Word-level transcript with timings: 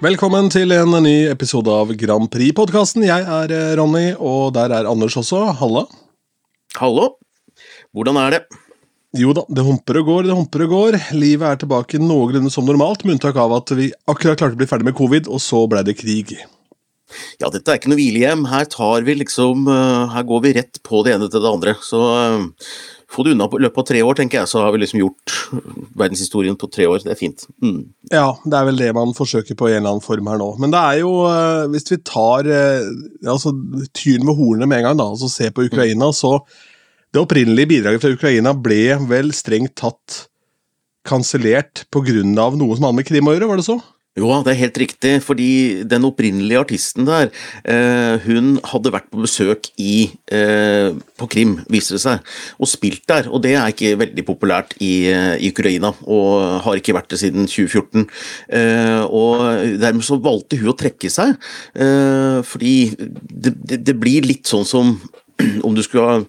Velkommen 0.00 0.46
til 0.48 0.72
en 0.72 0.94
ny 1.04 1.26
episode 1.28 1.68
av 1.68 1.90
Grand 2.00 2.24
Prix-podkasten. 2.32 3.02
Jeg 3.04 3.20
er 3.20 3.52
eh, 3.52 3.72
Ronny, 3.76 4.14
og 4.16 4.54
der 4.56 4.72
er 4.72 4.86
Anders 4.88 5.12
også. 5.20 5.42
Halla. 5.58 5.82
Hallo. 6.78 7.18
Hvordan 7.92 8.16
er 8.22 8.32
det? 8.32 8.38
Jo 9.20 9.34
da, 9.36 9.44
det 9.52 9.66
humper 9.66 9.98
og 10.00 10.08
går, 10.08 10.22
det 10.30 10.38
humper 10.38 10.64
og 10.64 10.72
går. 10.72 10.96
Livet 11.12 11.44
er 11.50 11.60
tilbake 11.60 12.00
noenlunde 12.00 12.48
som 12.54 12.64
normalt, 12.64 13.04
med 13.04 13.18
unntak 13.18 13.36
av 13.44 13.52
at 13.58 13.74
vi 13.76 13.90
akkurat 14.08 14.40
klarte 14.40 14.56
å 14.56 14.62
bli 14.62 14.70
ferdig 14.70 14.88
med 14.88 14.96
covid, 14.96 15.28
og 15.28 15.44
så 15.44 15.66
ble 15.68 15.84
det 15.84 15.98
krig. 16.00 16.32
Ja, 17.36 17.50
dette 17.52 17.68
er 17.68 17.76
ikke 17.76 17.92
noe 17.92 18.00
hvilehjem. 18.00 18.48
Her 18.48 18.72
tar 18.72 19.04
vi 19.04 19.18
liksom 19.20 19.68
eh, 19.68 20.16
Her 20.16 20.24
går 20.32 20.46
vi 20.46 20.56
rett 20.62 20.80
på 20.80 21.04
det 21.04 21.18
ene 21.18 21.28
til 21.28 21.44
det 21.44 21.52
andre. 21.58 21.76
Så 21.84 22.00
eh, 22.16 22.48
få 23.10 23.24
det 23.26 23.34
unna 23.34 23.48
på 23.50 23.58
løpet 23.58 23.82
av 23.82 23.86
tre 23.88 24.02
år, 24.06 24.16
tenker 24.18 24.40
jeg, 24.40 24.50
så 24.50 24.62
har 24.62 24.74
vi 24.74 24.82
liksom 24.82 25.00
gjort 25.02 25.34
verdenshistorien 25.98 26.56
på 26.58 26.68
tre 26.70 26.86
år. 26.86 27.02
Det 27.02 27.14
er 27.14 27.18
fint. 27.18 27.46
Mm. 27.62 27.80
Ja, 28.12 28.28
det 28.44 28.56
er 28.56 28.68
vel 28.68 28.80
det 28.80 28.90
man 28.96 29.14
forsøker 29.16 29.58
på 29.58 29.68
i 29.68 29.74
en 29.74 29.82
eller 29.82 29.96
annen 29.96 30.04
form 30.04 30.30
her 30.30 30.40
nå. 30.40 30.50
Men 30.62 30.74
det 30.74 30.80
er 30.80 31.00
jo, 31.02 31.12
eh, 31.26 31.66
hvis 31.72 31.90
vi 31.90 32.00
tar 32.06 32.48
altså, 32.50 33.54
tyren 33.96 34.28
ved 34.28 34.38
hornene 34.38 34.70
med 34.70 34.80
en 34.80 34.90
gang, 34.90 35.00
da, 35.02 35.10
altså 35.10 35.30
ser 35.32 35.54
på 35.54 35.66
Ukraina, 35.70 36.12
så 36.14 36.38
Det 37.10 37.18
opprinnelige 37.18 37.66
bidraget 37.66 38.02
fra 38.04 38.12
Ukraina 38.14 38.52
ble 38.54 38.94
vel 39.10 39.32
strengt 39.34 39.72
tatt 39.80 40.28
kansellert 41.02 41.82
pga. 41.90 42.22
noe 42.22 42.76
som 42.76 42.86
hadde 42.86 42.96
med 43.00 43.06
krim 43.08 43.26
å 43.26 43.34
gjøre, 43.34 43.48
var 43.50 43.58
det 43.58 43.66
så? 43.66 43.80
Jo, 44.18 44.26
det 44.42 44.50
er 44.50 44.58
helt 44.58 44.78
riktig, 44.82 45.10
fordi 45.22 45.50
den 45.86 46.02
opprinnelige 46.08 46.58
artisten 46.58 47.06
der, 47.06 47.28
eh, 47.62 48.18
hun 48.24 48.58
hadde 48.66 48.90
vært 48.90 49.06
på 49.06 49.22
besøk 49.22 49.68
i, 49.78 50.10
eh, 50.26 50.90
på 51.16 51.28
Krim, 51.30 51.60
viser 51.70 51.94
det 51.94 52.00
seg, 52.00 52.18
og 52.58 52.66
spilt 52.66 53.06
der. 53.06 53.30
Og 53.30 53.40
det 53.42 53.54
er 53.54 53.70
ikke 53.70 53.96
veldig 53.96 54.24
populært 54.26 54.74
i, 54.80 55.06
eh, 55.06 55.36
i 55.38 55.52
Ukraina, 55.52 55.94
og 56.08 56.60
har 56.62 56.74
ikke 56.74 56.92
vært 56.92 57.08
det 57.08 57.20
siden 57.20 57.46
2014. 57.46 58.08
Eh, 58.48 59.06
og 59.06 59.78
dermed 59.78 60.02
så 60.02 60.20
valgte 60.20 60.58
hun 60.58 60.72
å 60.72 60.76
trekke 60.76 61.08
seg, 61.08 61.36
fordi 62.44 62.96
det, 62.96 63.54
det, 63.64 63.84
det 63.84 64.00
blir 64.00 64.22
litt 64.22 64.44
sånn 64.44 64.66
som 64.66 65.00
om 65.62 65.74
du 65.74 65.82
skulle 65.82 66.04
ha 66.04 66.24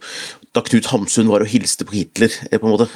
da 0.51 0.63
Knut 0.67 0.89
Hamsun 0.91 1.29
var 1.31 1.43
og 1.43 1.51
hilste 1.51 1.85
på 1.87 1.95
Hitler. 1.95 2.33
Eh, 2.49 2.59
på 2.59 2.67
en 2.67 2.73
måte. 2.73 2.87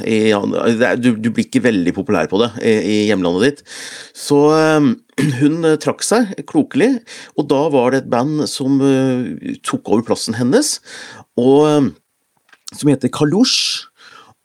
Du, 1.00 1.14
du 1.16 1.30
blir 1.32 1.48
ikke 1.48 1.64
veldig 1.64 1.94
populær 1.96 2.28
på 2.32 2.40
det 2.42 2.52
i 2.68 3.06
hjemlandet 3.08 3.46
ditt. 3.46 3.76
Så 4.16 4.40
eh, 4.58 4.90
hun 5.40 5.60
eh, 5.64 5.78
trakk 5.82 6.04
seg 6.04 6.36
klokelig, 6.52 6.98
og 7.40 7.48
da 7.52 7.62
var 7.74 7.94
det 7.94 8.04
et 8.04 8.12
band 8.12 8.44
som 8.52 8.82
tok 9.64 9.88
over 9.88 10.04
plassen 10.10 10.36
hennes, 10.36 10.78
og, 11.40 11.94
som 12.76 12.92
heter 12.92 13.14
Kalush. 13.16 13.88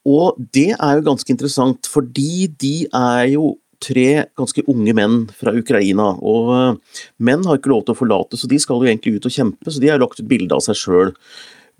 Og 0.07 0.39
det 0.55 0.71
er 0.77 0.97
jo 0.97 1.09
ganske 1.11 1.29
interessant, 1.29 1.89
fordi 1.91 2.47
de 2.63 2.75
er 2.87 3.33
jo 3.35 3.57
tre 3.81 4.23
ganske 4.37 4.63
unge 4.71 4.93
menn 4.97 5.23
fra 5.35 5.51
Ukraina. 5.57 6.13
Og 6.21 6.79
menn 7.21 7.43
har 7.45 7.59
ikke 7.59 7.73
lov 7.73 7.83
til 7.85 7.95
å 7.95 7.99
forlate, 7.99 8.39
så 8.39 8.49
de 8.49 8.59
skal 8.61 8.79
jo 8.79 8.87
egentlig 8.87 9.17
ut 9.17 9.27
og 9.27 9.35
kjempe. 9.35 9.67
Så 9.67 9.83
de 9.83 9.91
har 9.91 9.99
lagt 10.01 10.21
ut 10.21 10.29
bilde 10.31 10.55
av 10.55 10.63
seg 10.63 10.79
sjøl 10.79 11.11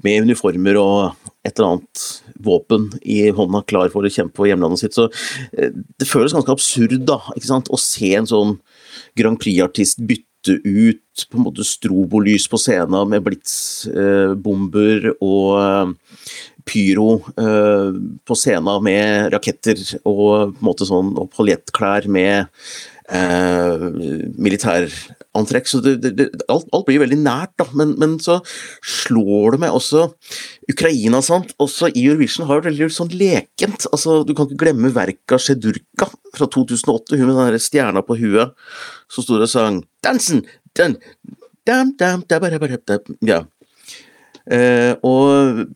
med 0.06 0.28
uniformer 0.28 0.80
og 0.82 1.30
et 1.46 1.56
eller 1.56 1.76
annet 1.76 2.04
våpen 2.42 2.90
i 3.02 3.24
hånda, 3.34 3.64
klar 3.70 3.92
for 3.94 4.06
å 4.06 4.12
kjempe 4.12 4.42
for 4.42 4.50
hjemlandet 4.50 4.84
sitt. 4.84 4.98
Så 4.98 5.08
eh, 5.58 5.72
det 5.72 6.10
føles 6.10 6.36
ganske 6.36 6.54
absurd 6.54 7.06
da, 7.10 7.20
å 7.22 7.82
se 7.82 8.14
en 8.18 8.30
sånn 8.30 8.58
Grand 9.18 9.40
Prix-artist 9.40 10.04
bytte 10.08 10.58
ut 10.64 11.26
på 11.30 11.38
en 11.38 11.46
måte 11.46 11.66
strobolys 11.68 12.48
på 12.50 12.60
scenen 12.62 13.10
med 13.12 13.26
blitsbomber 13.26 15.12
eh, 15.12 15.20
og 15.22 15.52
eh, 15.62 16.32
pyro 16.66 17.10
eh, 17.38 17.92
på 18.26 18.38
scenen 18.38 18.86
med 18.86 19.32
raketter 19.34 19.80
og 20.02 20.56
på 20.56 20.62
en 20.62 20.66
måte 20.66 20.88
sånn 20.88 21.14
og 21.20 21.32
paljettklær 21.36 22.10
med 22.12 22.50
eh, 23.12 23.84
militærantrekk. 24.42 25.70
Så 25.70 25.82
det, 25.84 25.96
det, 26.04 26.28
alt, 26.52 26.68
alt, 26.72 26.86
blir 26.88 27.02
veldig 27.04 27.20
nært, 27.22 27.54
da. 27.60 27.68
Men, 27.78 27.94
men, 28.02 28.18
så 28.24 28.40
slår 28.82 29.56
det 29.56 29.62
meg 29.66 29.76
også 29.78 30.08
Ukraina, 30.72 31.22
sant. 31.26 31.54
Også 31.62 31.92
i 31.92 32.06
Eurovision 32.08 32.48
har 32.50 32.62
det 32.62 32.72
veldig 32.72 32.90
sånn 32.96 33.14
lekent. 33.16 33.88
Altså, 33.92 34.22
du 34.28 34.34
kan 34.38 34.50
ikke 34.50 34.62
glemme 34.66 34.94
Verka 34.96 35.40
Sjedurka 35.42 36.10
fra 36.36 36.48
2008, 36.48 37.20
hun 37.20 37.28
med 37.28 37.36
den 37.36 37.54
der 37.56 37.64
stjerna 37.64 38.06
på 38.06 38.20
huet 38.22 38.56
som 39.12 39.26
sto 39.26 39.36
og 39.36 39.50
sang 39.52 39.82
'Dansen', 40.02 40.46
den, 40.78 40.96
dam, 41.68 41.92
dam, 42.00 42.24
dam, 42.30 43.18
Ja. 43.22 43.44
Eh, 44.50 44.96
og 45.06 45.68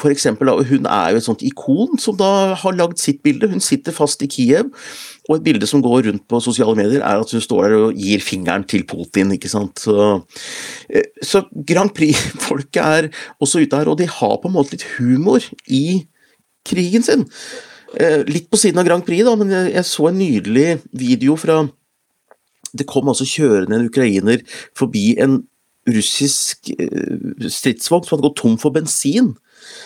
for 0.00 0.12
eksempel, 0.12 0.48
hun 0.66 0.86
er 0.88 1.12
jo 1.12 1.20
et 1.20 1.26
sånt 1.26 1.42
ikon 1.44 1.98
som 2.00 2.16
da 2.18 2.56
har 2.58 2.76
lagd 2.76 3.00
sitt 3.00 3.20
bilde. 3.26 3.50
Hun 3.50 3.62
sitter 3.64 3.94
fast 3.94 4.22
i 4.24 4.28
Kiev 4.30 4.70
og 5.28 5.36
et 5.36 5.44
bilde 5.46 5.68
som 5.68 5.82
går 5.84 6.08
rundt 6.08 6.24
på 6.30 6.40
sosiale 6.42 6.74
medier, 6.78 7.04
er 7.06 7.22
at 7.22 7.34
hun 7.34 7.42
står 7.44 7.66
der 7.68 7.76
og 7.78 7.98
gir 7.98 8.22
fingeren 8.24 8.64
til 8.68 8.86
Putin. 8.88 9.34
ikke 9.36 9.50
sant? 9.52 9.78
Så, 9.78 10.22
eh, 10.88 11.10
så 11.22 11.44
Grand 11.66 11.92
Prix-folket 11.94 12.80
er 12.82 13.10
også 13.40 13.62
ute 13.62 13.76
her, 13.76 13.88
og 13.88 13.98
de 14.00 14.08
har 14.10 14.38
på 14.40 14.48
en 14.48 14.56
måte 14.56 14.74
litt 14.74 14.86
humor 14.96 15.44
i 15.68 16.06
krigen 16.66 17.04
sin. 17.06 17.28
Eh, 17.94 18.24
litt 18.26 18.50
på 18.50 18.58
siden 18.58 18.78
av 18.80 18.88
Grand 18.88 19.04
Prix, 19.06 19.24
da, 19.26 19.36
men 19.36 19.50
jeg, 19.50 19.84
så 19.84 20.08
en 20.08 20.18
nydelig 20.18 20.80
video 20.92 21.36
fra 21.36 21.68
Det 22.70 22.86
kom 22.86 23.08
altså 23.10 23.24
kjørende 23.26 23.74
en 23.74 23.88
ukrainer 23.88 24.44
forbi 24.78 25.16
en 25.18 25.40
russisk 25.90 26.70
eh, 26.70 27.48
stridsvogn 27.50 28.04
som 28.06 28.14
hadde 28.14 28.28
gått 28.28 28.38
tom 28.38 28.54
for 28.62 28.70
bensin 28.70 29.32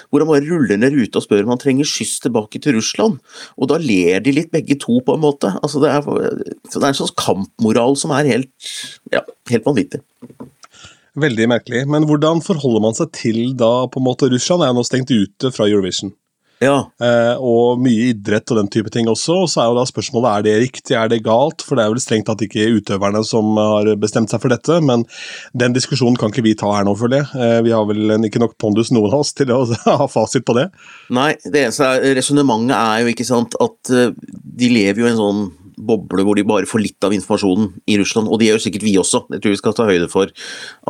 hvor 0.09 0.23
han 0.23 0.31
bare 0.31 0.47
ruller 0.47 0.81
ned 0.81 0.97
ruta 0.97 1.21
og 1.21 1.27
spør 1.27 1.45
om 1.45 1.55
han 1.55 1.63
trenger 1.63 1.89
skyss 1.89 2.19
tilbake 2.25 2.61
til 2.63 2.79
Russland. 2.79 3.21
Og 3.59 3.71
da 3.71 3.79
ler 3.83 4.25
de 4.25 4.35
litt 4.37 4.53
begge 4.55 4.79
to, 4.81 5.01
på 5.05 5.17
en 5.17 5.25
måte. 5.25 5.53
Altså, 5.61 5.83
det, 5.83 5.93
er, 5.93 6.43
det 6.71 6.81
er 6.81 6.91
en 6.91 7.01
slags 7.01 7.15
kampmoral 7.21 7.99
som 8.01 8.15
er 8.17 8.31
helt, 8.31 8.53
ja, 9.15 9.25
helt 9.51 9.69
vanvittig. 9.69 10.03
Veldig 11.21 11.47
merkelig. 11.51 11.85
Men 11.91 12.07
hvordan 12.09 12.43
forholder 12.43 12.83
man 12.83 12.97
seg 12.99 13.13
til 13.15 13.41
da 13.59 13.87
på 13.87 14.01
en 14.01 14.09
måte 14.09 14.31
Russland 14.33 14.67
er 14.67 14.75
nå 14.75 14.83
stengt 14.87 15.13
ute 15.15 15.53
fra 15.55 15.69
Eurovision? 15.71 16.15
Ja. 16.65 16.77
Eh, 17.03 17.35
og 17.45 17.81
mye 17.85 18.11
idrett 18.13 18.51
og 18.53 18.61
den 18.61 18.71
type 18.73 18.93
ting 18.93 19.09
også. 19.11 19.37
Og 19.45 19.51
så 19.53 19.63
er 19.63 19.71
jo 19.71 19.79
da 19.79 19.87
spørsmålet 19.89 20.31
er 20.31 20.47
det 20.47 20.55
riktig, 20.67 20.97
er 20.99 21.11
det 21.13 21.23
galt? 21.27 21.65
For 21.65 21.77
det 21.77 21.85
er 21.85 21.95
vel 21.95 22.03
strengt 22.03 22.29
tatt 22.31 22.45
ikke 22.47 22.71
utøverne 22.79 23.25
som 23.27 23.57
har 23.61 23.91
bestemt 24.01 24.33
seg 24.33 24.43
for 24.43 24.55
dette. 24.55 24.79
Men 24.85 25.07
den 25.57 25.77
diskusjonen 25.77 26.19
kan 26.21 26.33
ikke 26.33 26.47
vi 26.47 26.57
ta 26.59 26.73
her 26.75 26.87
nå, 26.89 26.97
føler 26.99 27.23
jeg. 27.23 27.31
Eh, 27.37 27.59
vi 27.69 27.75
har 27.75 27.89
vel 27.91 28.17
ikke 28.31 28.43
nok 28.43 28.57
pondus, 28.61 28.93
noen 28.95 29.13
av 29.13 29.25
oss, 29.25 29.35
til 29.37 29.53
å 29.55 29.65
ha 30.03 30.09
fasit 30.11 30.47
på 30.47 30.57
det. 30.59 30.71
Nei, 31.15 31.33
det 31.45 31.67
eneste 31.67 32.15
resonnementet 32.17 32.79
er 32.79 33.05
jo 33.05 33.13
ikke 33.15 33.29
sant 33.29 33.59
at 33.63 33.93
eh, 33.93 34.15
de 34.65 34.73
lever 34.73 35.05
jo 35.05 35.11
i 35.11 35.15
en 35.15 35.21
sånn 35.21 35.45
boble 35.75 36.23
hvor 36.23 36.39
de 36.39 36.45
bare 36.47 36.69
får 36.71 36.83
litt 36.85 37.07
av 37.07 37.15
informasjonen 37.17 37.73
i 37.91 37.97
Russland, 37.99 38.31
og 38.31 38.39
det 38.41 38.51
gjør 38.51 38.63
sikkert 38.63 38.87
vi 38.87 38.95
også. 39.01 39.25
Jeg 39.35 39.43
tror 39.43 39.55
vi 39.55 39.61
skal 39.61 39.75
ta 39.77 39.89
høyde 39.89 40.07
for 40.13 40.31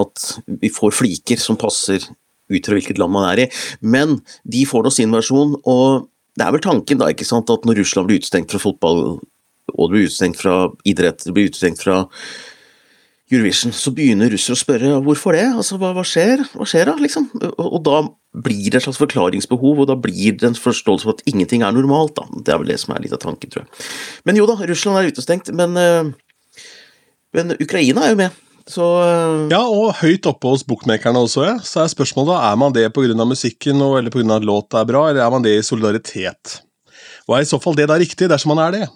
at 0.03 0.27
vi 0.61 0.71
får 0.73 0.97
fliker 0.99 1.41
som 1.41 1.59
passer 1.61 2.05
ut 2.53 2.67
fra 2.67 2.77
hvilket 2.77 3.01
land 3.01 3.15
man 3.15 3.29
er 3.33 3.45
i. 3.45 3.51
Men 3.81 4.19
de 4.45 4.65
får 4.69 4.85
nå 4.85 4.93
sin 4.95 5.15
versjon, 5.15 5.55
og 5.65 6.09
det 6.35 6.47
er 6.47 6.57
vel 6.57 6.65
tanken 6.65 7.01
da, 7.01 7.13
ikke 7.13 7.29
sant, 7.29 7.53
at 7.53 7.67
når 7.67 7.81
Russland 7.83 8.11
blir 8.11 8.21
utestengt 8.23 8.53
fra 8.53 8.63
fotball, 8.63 9.05
og 9.75 9.87
det 9.87 9.95
blir 9.95 10.09
utestengt 10.09 10.41
fra 10.41 10.57
idrett, 10.89 11.23
det 11.25 11.35
blir 11.37 11.49
utestengt 11.51 11.83
fra 11.83 12.03
Eurovision, 13.33 13.73
så 13.73 13.93
begynner 13.95 14.29
russere 14.35 14.57
å 14.57 14.61
spørre 14.61 14.91
hvorfor 15.07 15.37
det, 15.37 15.47
altså 15.55 15.79
hva, 15.81 15.95
hva, 15.97 16.05
skjer, 16.07 16.43
hva 16.53 16.67
skjer 16.69 16.91
da, 16.91 16.95
liksom? 17.01 17.31
Og, 17.41 17.65
og, 17.65 17.79
da 17.87 18.03
blir 18.45 18.67
det 18.67 18.81
et 18.81 18.85
slags 18.85 19.01
forklaringsbehov, 19.01 19.81
og 19.81 19.89
da 19.89 19.97
blir 19.97 20.37
det 20.37 20.51
en 20.51 20.59
forståelse 20.59 21.07
for 21.07 21.17
at 21.17 21.25
ingenting 21.31 21.65
er 21.65 21.73
normalt, 21.73 22.19
da. 22.19 22.27
Det 22.35 22.53
er 22.53 22.61
vel 22.61 22.75
det 22.75 22.81
som 22.83 22.93
er 22.93 23.05
litt 23.05 23.15
av 23.17 23.23
tanken, 23.23 23.53
tror 23.53 23.65
jeg. 23.65 23.87
Men 24.29 24.41
jo 24.41 24.49
da, 24.51 24.59
Russland 24.69 25.01
er 25.01 25.09
utestengt, 25.09 25.49
men, 25.57 25.79
eh, 25.81 26.67
men 27.39 27.57
Ukraina 27.57 28.05
er 28.05 28.13
jo 28.13 28.21
med. 28.21 28.43
Så, 28.71 28.85
uh... 28.85 29.45
Ja, 29.53 29.61
og 29.69 29.99
høyt 30.01 30.27
oppe 30.29 30.53
hos 30.55 30.65
bookmakerne 30.65 31.21
også, 31.27 31.45
ja. 31.45 31.57
Så 31.65 31.83
er 31.83 31.93
spørsmålet 31.93 32.37
er 32.39 32.61
man 32.61 32.73
det 32.77 32.87
pga. 32.97 33.27
musikken 33.29 33.83
og, 33.85 33.99
eller 33.99 34.15
pga. 34.15 34.25
at 34.39 34.47
låta 34.47 34.81
er 34.81 34.89
bra, 34.89 35.09
eller 35.11 35.25
er 35.25 35.35
man 35.35 35.45
det 35.45 35.59
i 35.59 35.67
solidaritet? 35.67 36.61
Og 37.29 37.37
er 37.37 37.45
i 37.45 37.49
så 37.49 37.61
fall 37.61 37.77
det 37.77 37.89
da 37.89 37.99
riktig, 38.01 38.29
dersom 38.29 38.55
man 38.55 38.65
er 38.65 38.73
det? 38.79 38.89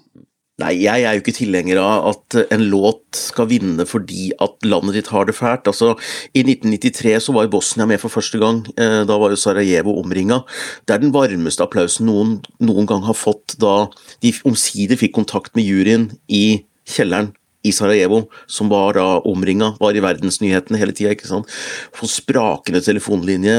Nei, 0.58 0.72
jeg 0.82 1.04
er 1.06 1.14
jo 1.14 1.20
ikke 1.22 1.36
tilhenger 1.36 1.78
av 1.78 2.06
at 2.10 2.36
en 2.50 2.64
låt 2.66 3.14
skal 3.14 3.46
vinne 3.46 3.84
fordi 3.86 4.32
at 4.42 4.56
landet 4.66 4.96
ditt 4.96 5.10
har 5.14 5.28
det 5.28 5.36
fælt. 5.38 5.68
Altså, 5.70 5.92
I 6.34 6.42
1993 6.42 7.28
så 7.28 7.34
var 7.36 7.46
jo 7.46 7.52
Bosnia 7.52 7.86
med 7.86 8.00
for 8.02 8.10
første 8.10 8.40
gang. 8.42 8.64
Eh, 8.74 9.04
da 9.06 9.20
var 9.22 9.30
jo 9.30 9.38
Sarajevo 9.38 9.94
omringa. 10.00 10.40
Det 10.82 10.96
er 10.96 11.04
den 11.04 11.14
varmeste 11.14 11.62
applausen 11.62 12.10
noen 12.10 12.40
noen 12.58 12.90
gang 12.90 13.06
har 13.06 13.14
fått 13.14 13.54
da 13.62 13.84
de 14.24 14.34
omsider 14.50 14.98
fikk 14.98 15.14
kontakt 15.20 15.54
med 15.54 15.68
juryen 15.68 16.10
i 16.26 16.64
kjelleren 16.90 17.30
i 17.68 17.74
Sarajevo, 17.74 18.24
som 18.50 18.70
var 18.72 18.98
da 18.98 19.06
omringa, 19.28 19.74
var 19.80 19.96
i 19.96 20.04
verdensnyhetene 20.04 20.80
hele 20.80 20.96
tida. 20.96 21.42
På 21.94 22.08
sprakende 22.10 22.82
telefonlinje. 22.84 23.58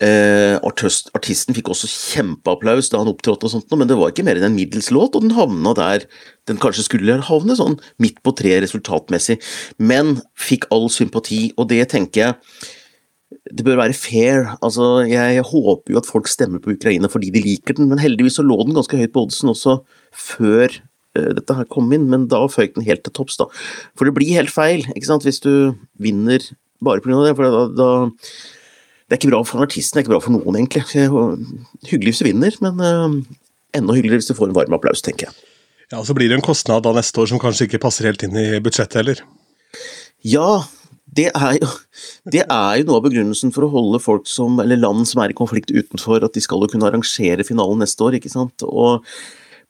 Eh, 0.00 0.56
artist, 0.64 1.10
artisten 1.16 1.56
fikk 1.56 1.68
også 1.72 1.88
kjempeapplaus 1.90 2.88
da 2.92 3.02
han 3.02 3.10
opptrådte, 3.12 3.46
og 3.46 3.54
sånt, 3.54 3.76
men 3.76 3.90
det 3.90 3.98
var 3.98 4.12
ikke 4.12 4.24
mer 4.24 4.40
enn 4.40 4.48
en 4.48 4.56
middels 4.56 4.88
låt, 4.94 5.16
og 5.16 5.26
den 5.26 5.36
havna 5.36 5.74
der 5.76 6.06
den 6.48 6.60
kanskje 6.60 6.86
skulle 6.86 7.20
havne, 7.28 7.56
sånn 7.58 7.76
midt 8.00 8.22
på 8.24 8.32
treet 8.38 8.64
resultatmessig. 8.64 9.36
Men 9.78 10.18
fikk 10.38 10.66
all 10.72 10.88
sympati, 10.92 11.50
og 11.60 11.68
det 11.72 11.84
tenker 11.92 12.24
jeg 12.24 12.70
det 13.30 13.64
bør 13.66 13.78
være 13.78 13.94
fair. 13.94 14.48
Altså, 14.58 15.04
jeg 15.06 15.42
håper 15.46 15.94
jo 15.94 16.00
at 16.00 16.08
folk 16.08 16.28
stemmer 16.30 16.62
på 16.62 16.74
Ukraina 16.74 17.10
fordi 17.10 17.30
de 17.34 17.42
liker 17.44 17.78
den, 17.78 17.90
men 17.90 18.02
heldigvis 18.02 18.40
så 18.40 18.44
lå 18.46 18.58
den 18.64 18.74
ganske 18.76 18.98
høyt 18.98 19.12
på 19.14 19.24
oddsen 19.26 19.52
også 19.52 19.80
før 20.10 20.74
dette 21.18 21.56
her 21.58 21.66
kom 21.72 21.90
inn, 21.96 22.08
men 22.12 22.28
da 22.30 22.44
føyk 22.50 22.76
den 22.76 22.86
helt 22.86 23.02
til 23.06 23.14
topps, 23.16 23.38
da. 23.40 23.48
For 23.98 24.06
det 24.06 24.14
blir 24.16 24.36
helt 24.38 24.52
feil, 24.54 24.84
ikke 24.94 25.08
sant, 25.08 25.26
hvis 25.26 25.42
du 25.42 25.52
vinner 26.00 26.44
bare 26.80 27.02
pga. 27.04 27.18
det. 27.26 27.36
for 27.36 27.44
da, 27.50 27.66
da 27.76 27.90
det 29.10 29.16
er 29.16 29.20
ikke 29.24 29.32
bra 29.32 29.40
for 29.42 29.64
artisten, 29.64 29.96
det 29.96 30.00
er 30.00 30.04
ikke 30.06 30.14
bra 30.14 30.22
for 30.22 30.36
noen, 30.36 30.56
egentlig. 30.60 30.84
Hyggelig 31.90 32.12
hvis 32.12 32.20
du 32.22 32.28
vinner, 32.28 32.58
men 32.62 32.78
uh, 32.78 33.16
enda 33.74 33.96
hyggeligere 33.96 34.22
hvis 34.22 34.30
du 34.30 34.36
får 34.38 34.52
en 34.52 34.58
varm 34.60 34.76
applaus, 34.76 35.02
tenker 35.02 35.26
jeg. 35.26 35.48
Ja, 35.90 36.04
Så 36.06 36.14
blir 36.14 36.30
det 36.30 36.36
en 36.38 36.46
kostnad 36.46 36.84
da 36.86 36.92
neste 36.94 37.18
år 37.18 37.32
som 37.32 37.40
kanskje 37.42 37.66
ikke 37.66 37.82
passer 37.82 38.06
helt 38.06 38.22
inn 38.22 38.38
i 38.38 38.60
budsjettet 38.62 39.00
heller. 39.00 39.24
Ja, 40.22 40.62
det 41.10 41.26
er, 41.32 41.56
jo, 41.58 41.66
det 42.30 42.44
er 42.44 42.78
jo 42.78 42.86
noe 42.86 43.00
av 43.00 43.08
begrunnelsen 43.08 43.50
for 43.54 43.66
å 43.66 43.72
holde 43.72 43.98
folk 44.02 44.30
som, 44.30 44.60
eller 44.62 44.78
land 44.78 45.08
som 45.10 45.24
er 45.24 45.34
i 45.34 45.38
konflikt 45.40 45.74
utenfor, 45.74 46.22
at 46.22 46.36
de 46.36 46.42
skal 46.44 46.62
jo 46.62 46.70
kunne 46.70 46.86
arrangere 46.86 47.46
finalen 47.46 47.82
neste 47.82 48.06
år. 48.06 48.20
ikke 48.20 48.30
sant? 48.30 48.62
Og 48.62 49.02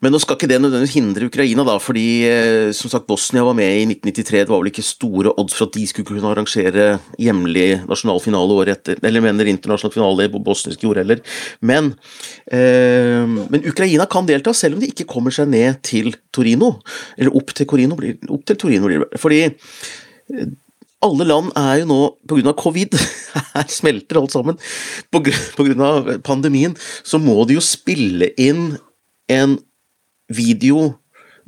men 0.01 0.15
nå 0.15 0.19
skal 0.23 0.39
ikke 0.39 0.49
det 0.49 0.57
nødvendigvis 0.63 0.97
hindre 0.97 1.27
Ukraina, 1.29 1.65
da, 1.69 1.75
fordi 1.83 2.05
eh, 2.25 2.71
som 2.77 2.89
sagt 2.89 3.05
Bosnia 3.09 3.43
var 3.45 3.57
med 3.59 3.69
i 3.69 3.83
1993. 3.85 4.39
Det 4.47 4.49
var 4.49 4.63
vel 4.63 4.71
ikke 4.71 4.85
store 4.87 5.35
odds 5.41 5.59
for 5.59 5.69
at 5.69 5.77
de 5.77 5.85
skulle 5.91 6.09
kunne 6.09 6.31
arrangere 6.31 6.87
hjemlig 7.21 7.67
nasjonal 7.85 8.23
finale 8.25 8.57
året 8.63 8.79
etter. 8.79 9.03
Eller 9.05 9.25
mener 9.25 9.53
internasjonal 9.53 9.93
finale 9.93 10.31
på 10.33 10.41
bosnisk 10.47 10.87
jord 10.87 11.03
heller. 11.03 11.21
Men, 11.61 11.93
eh, 12.49 13.29
men, 13.29 13.61
Ukraina 13.61 14.09
kan 14.09 14.29
delta, 14.29 14.57
selv 14.57 14.79
om 14.79 14.81
de 14.81 14.89
ikke 14.89 15.09
kommer 15.11 15.37
seg 15.37 15.53
ned 15.53 15.83
til 15.85 16.15
Torino. 16.33 16.79
Eller 17.21 17.37
opp 17.37 17.53
til, 17.53 17.69
Corino, 17.69 18.01
opp 18.33 18.49
til 18.49 18.57
Torino, 18.57 18.89
blir 18.89 19.05
det. 19.05 19.21
Fordi 19.21 19.45
eh, 19.45 20.51
alle 21.05 21.29
land 21.29 21.53
er 21.61 21.83
jo 21.83 21.93
nå, 21.93 22.03
pga. 22.29 22.57
covid, 22.57 22.97
her 23.55 23.69
smelter 23.69 24.25
alt 24.25 24.33
sammen, 24.33 24.57
pga. 25.13 26.17
pandemien, 26.25 26.73
så 27.05 27.21
må 27.21 27.43
de 27.45 27.61
jo 27.61 27.65
spille 27.65 28.33
inn 28.41 28.79
en 29.31 29.61
video 30.31 30.95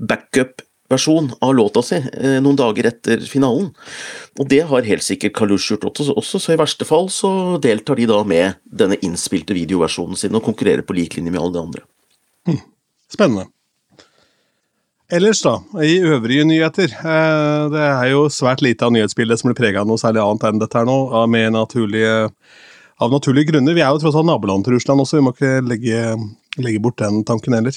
backup-versjon 0.03 1.33
av 1.41 1.55
låta 1.55 1.83
si 1.85 1.99
eh, 2.01 2.39
noen 2.43 2.59
dager 2.59 2.89
etter 2.91 3.23
finalen. 3.29 3.71
Og 4.41 4.49
det 4.51 4.63
har 4.71 4.89
helt 4.89 5.07
sikkert 5.07 5.37
Kalush 5.39 5.73
gjort 5.73 5.89
også, 5.93 6.41
så 6.41 6.55
i 6.55 6.61
verste 6.61 6.89
fall 6.89 7.11
så 7.13 7.33
deltar 7.63 8.01
de 8.01 8.09
da 8.11 8.23
med 8.27 8.59
denne 8.65 8.99
innspilte 9.05 9.57
videoversjonen 9.57 10.19
sin 10.19 10.37
og 10.39 10.45
konkurrerer 10.47 10.85
på 10.87 10.97
lik 10.97 11.19
linje 11.19 11.33
med 11.33 11.43
alle 11.43 11.57
de 11.57 11.67
andre. 11.67 11.85
Hm. 12.51 12.63
Spennende. 13.13 13.49
Ellers, 15.13 15.43
da, 15.45 15.59
i 15.85 15.99
øvrige 16.01 16.47
nyheter. 16.49 16.89
Eh, 16.97 17.63
det 17.73 17.81
er 17.85 18.07
jo 18.15 18.27
svært 18.33 18.63
lite 18.65 18.87
av 18.87 18.95
nyhetsbildet 18.95 19.43
som 19.43 19.51
blir 19.51 19.59
prega 19.59 19.83
av 19.83 19.91
noe 19.91 20.01
særlig 20.01 20.23
annet 20.25 20.47
enn 20.49 20.63
dette 20.63 20.79
her 20.79 20.89
nå, 20.89 20.97
med 21.29 21.53
naturlige, 21.53 22.15
av 23.03 23.13
naturlige 23.13 23.51
grunner. 23.51 23.77
Vi 23.77 23.85
er 23.85 23.93
jo 23.93 24.01
tross 24.01 24.17
alt 24.17 24.31
naboland 24.31 24.65
til 24.65 24.79
Russland 24.79 25.05
også, 25.05 25.21
vi 25.21 25.27
må 25.27 25.35
ikke 25.37 25.53
legge, 25.69 26.01
legge 26.65 26.81
bort 26.81 26.97
den 27.03 27.21
tanken 27.29 27.59
heller. 27.59 27.77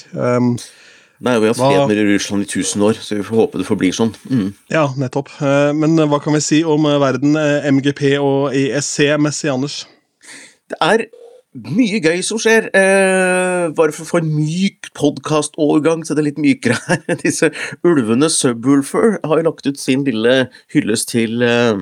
Nei, 1.24 1.38
Vi 1.40 1.48
har 1.48 1.54
hatt 1.54 1.88
fred 1.88 1.88
med 1.88 2.00
Russland 2.10 2.44
i 2.44 2.48
tusen 2.50 2.82
år, 2.84 2.98
så 3.00 3.16
vi 3.16 3.24
får 3.24 3.38
håpe 3.40 3.60
det 3.60 3.68
forblir 3.68 3.94
sånn. 3.96 4.12
Mm. 4.28 4.48
Ja, 4.72 4.86
nettopp. 5.00 5.30
Eh, 5.40 5.72
men 5.76 5.96
hva 5.96 6.20
kan 6.22 6.36
vi 6.36 6.42
si 6.44 6.62
om 6.64 6.84
eh, 6.88 6.98
verden 7.00 7.38
eh, 7.40 7.68
MGP 7.72 8.02
og 8.20 8.56
ESC-messig, 8.56 9.48
Anders? 9.54 9.78
Det 10.68 10.76
er 10.82 11.06
mye 11.56 12.00
gøy 12.04 12.20
som 12.26 12.40
skjer. 12.42 12.68
Eh, 12.76 13.64
bare 13.76 13.94
for 13.96 14.04
å 14.04 14.10
få 14.10 14.20
en 14.20 14.30
myk 14.34 14.90
podkastovergang, 14.98 16.04
så 16.04 16.16
det 16.16 16.24
er 16.24 16.28
litt 16.30 16.42
mykere 16.42 16.76
her. 16.84 17.18
Disse 17.24 17.52
ulvene 17.86 18.28
Subwoolfer 18.32 19.16
har 19.24 19.40
jo 19.40 19.48
lagt 19.48 19.68
ut 19.68 19.80
sin 19.80 20.04
lille 20.06 20.50
hyllest 20.74 21.14
til 21.14 21.44
eh, 21.46 21.80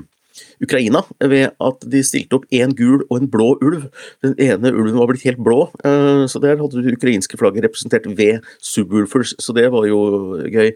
Ukraina 0.62 1.02
ved 1.20 1.50
at 1.60 1.86
de 1.90 2.02
stilte 2.06 2.38
opp 2.38 2.46
én 2.54 2.74
gul 2.76 3.02
og 3.08 3.18
en 3.18 3.30
blå 3.30 3.54
ulv. 3.64 3.88
Den 4.24 4.36
ene 4.38 4.72
ulven 4.74 4.98
var 5.00 5.10
blitt 5.10 5.26
helt 5.26 5.42
blå, 5.44 5.68
eh, 5.84 6.24
så 6.30 6.40
der 6.42 6.60
hadde 6.60 6.84
det 6.84 6.96
ukrainske 6.98 7.38
flagget 7.40 7.66
representert 7.66 8.06
ved 8.18 8.44
Subwoolfers, 8.62 9.34
så 9.38 9.54
det 9.56 9.70
var 9.72 9.86
jo 9.88 10.00
gøy. 10.50 10.74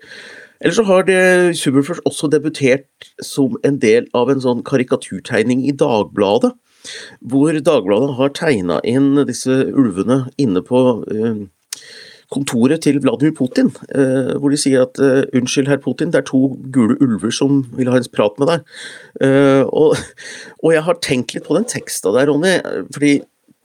Eller 0.60 0.74
så 0.74 0.82
har 0.88 1.04
det 1.06 1.56
Subwoolfers 1.58 2.00
også 2.08 2.30
debutert 2.32 3.12
som 3.22 3.58
en 3.64 3.78
del 3.78 4.08
av 4.14 4.30
en 4.32 4.42
sånn 4.42 4.64
karikaturtegning 4.66 5.62
i 5.68 5.76
Dagbladet, 5.76 6.54
hvor 7.20 7.54
Dagbladet 7.54 8.16
har 8.18 8.34
tegna 8.34 8.80
inn 8.86 9.14
disse 9.28 9.54
ulvene 9.70 10.24
inne 10.40 10.62
på 10.66 10.82
uh, 11.04 11.46
kontoret 12.32 12.82
til 12.84 12.98
Vladimir 13.00 13.34
Putin, 13.36 13.70
eh, 13.94 14.34
hvor 14.36 14.52
de 14.52 14.60
sier 14.60 14.84
at 14.84 15.00
eh, 15.00 15.24
'unnskyld, 15.32 15.68
herr 15.68 15.80
Putin, 15.80 16.12
det 16.12 16.20
er 16.20 16.28
to 16.28 16.58
gule 16.74 16.98
ulver 17.00 17.32
som 17.32 17.62
vil 17.76 17.88
ha 17.88 17.96
en 17.96 18.12
prat 18.12 18.36
med 18.38 18.48
deg'. 18.48 18.64
Eh, 19.24 19.64
og, 19.64 19.96
og 20.62 20.72
jeg 20.74 20.84
har 20.84 21.00
tenkt 21.00 21.34
litt 21.34 21.48
på 21.48 21.56
den 21.56 21.68
teksta 21.68 22.12
der, 22.12 22.28
Ronny, 22.28 22.58
fordi 22.92 23.22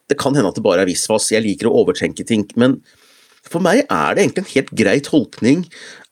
det 0.10 0.20
kan 0.20 0.36
hende 0.36 0.52
at 0.52 0.56
det 0.56 0.64
bare 0.64 0.84
er 0.84 0.92
visvas, 0.92 1.32
jeg 1.32 1.44
liker 1.44 1.68
å 1.68 1.84
overtenke 1.84 2.26
ting. 2.28 2.46
Men 2.56 2.80
for 3.44 3.60
meg 3.64 3.84
er 3.90 4.16
det 4.16 4.24
egentlig 4.24 4.44
en 4.44 4.54
helt 4.56 4.74
grei 4.80 4.98
tolkning 5.04 5.68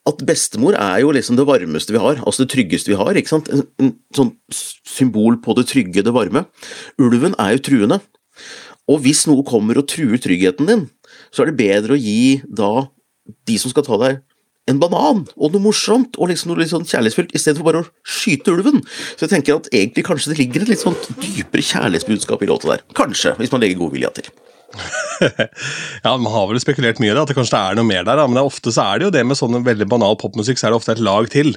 at 0.09 0.23
bestemor 0.25 0.73
er 0.73 1.03
jo 1.03 1.11
liksom 1.13 1.37
det 1.37 1.45
varmeste 1.45 1.93
vi 1.93 2.01
har, 2.01 2.23
altså 2.25 2.43
det 2.43 2.53
tryggeste 2.55 2.89
vi 2.89 2.97
har. 2.97 3.13
ikke 3.13 3.35
sant? 3.35 3.51
En, 3.53 3.67
en 3.77 3.93
sånn 4.17 4.31
symbol 4.51 5.37
på 5.43 5.53
det 5.59 5.67
trygge, 5.69 6.01
det 6.01 6.15
varme. 6.15 6.47
Ulven 6.97 7.37
er 7.37 7.55
jo 7.55 7.65
truende. 7.69 8.01
Og 8.89 9.03
hvis 9.05 9.27
noe 9.29 9.45
kommer 9.47 9.77
og 9.77 9.87
truer 9.91 10.17
tryggheten 10.19 10.67
din, 10.67 10.87
så 11.31 11.43
er 11.43 11.51
det 11.51 11.61
bedre 11.61 11.95
å 11.95 12.01
gi 12.01 12.41
da 12.47 12.73
de 13.47 13.57
som 13.61 13.71
skal 13.71 13.85
ta 13.87 13.97
deg, 14.01 14.21
en 14.69 14.79
banan 14.81 15.23
og 15.35 15.55
noe 15.55 15.63
morsomt 15.63 16.17
og 16.21 16.29
liksom 16.29 16.51
noe 16.51 16.61
litt 16.61 16.71
sånn 16.71 16.85
kjærlighetsfullt, 16.87 17.33
istedenfor 17.35 17.67
bare 17.67 17.81
å 17.81 17.89
skyte 18.05 18.53
ulven. 18.53 18.83
Så 19.15 19.25
jeg 19.25 19.33
tenker 19.33 19.57
at 19.57 19.71
egentlig 19.73 20.05
kanskje 20.07 20.33
det 20.33 20.39
ligger 20.43 20.65
et 20.65 20.71
litt 20.75 20.83
sånn 20.83 20.97
dypere 21.17 21.65
kjærlighetsbudskap 21.65 22.45
i 22.45 22.49
låta 22.51 22.75
der. 22.75 22.85
Kanskje, 22.97 23.33
hvis 23.41 23.51
man 23.53 23.63
legger 23.63 23.81
godvilja 23.81 24.13
til. 24.19 24.29
ja, 26.03 26.17
Man 26.17 26.31
har 26.31 26.45
vel 26.47 26.61
spekulert 26.63 27.01
mye 27.01 27.11
i 27.11 27.15
det, 27.15 27.23
at 27.23 27.31
det 27.31 27.37
kanskje 27.37 27.59
er 27.59 27.77
noe 27.77 27.87
mer 27.87 28.05
der. 28.07 28.21
Da. 28.21 28.27
Men 28.29 28.43
ofte 28.43 28.73
så 28.73 28.85
er 28.85 29.01
det 29.01 29.09
jo 29.09 29.15
det 29.17 29.25
med 29.27 29.39
sånn 29.39 29.59
veldig 29.65 29.87
banal 29.91 30.15
popmusikk, 30.21 30.61
så 30.61 30.67
er 30.67 30.73
det 30.73 30.79
ofte 30.79 30.95
et 30.95 31.03
lag 31.03 31.27
til. 31.33 31.53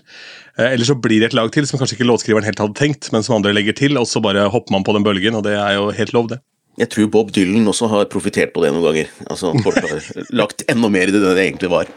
Eh, 0.56 0.72
eller 0.72 0.88
så 0.88 0.96
blir 0.98 1.22
det 1.22 1.30
et 1.30 1.38
lag 1.38 1.52
til 1.54 1.68
som 1.68 1.80
kanskje 1.80 1.98
ikke 1.98 2.08
låtskriveren 2.08 2.48
helt 2.48 2.64
hadde 2.64 2.78
tenkt, 2.80 3.12
men 3.14 3.26
som 3.26 3.38
andre 3.38 3.54
legger 3.54 3.76
til, 3.78 4.00
og 4.00 4.08
så 4.10 4.22
bare 4.24 4.48
hopper 4.50 4.74
man 4.74 4.86
på 4.86 4.96
den 4.96 5.06
bølgen, 5.06 5.38
og 5.38 5.46
det 5.46 5.54
er 5.60 5.78
jo 5.78 5.92
helt 5.94 6.16
lov, 6.16 6.32
det. 6.32 6.40
Jeg 6.80 6.90
tror 6.90 7.10
Bob 7.12 7.28
Dylan 7.34 7.68
også 7.70 7.86
har 7.92 8.08
profitert 8.10 8.50
på 8.54 8.62
det 8.64 8.72
noen 8.74 8.82
ganger. 8.88 9.10
Altså, 9.30 9.52
Folk 9.62 9.78
har 9.78 10.08
lagt 10.40 10.64
enda 10.70 10.90
mer 10.90 11.06
i 11.10 11.14
det 11.14 11.20
enn 11.20 11.36
det 11.38 11.44
egentlig 11.44 11.70
var. 11.70 11.90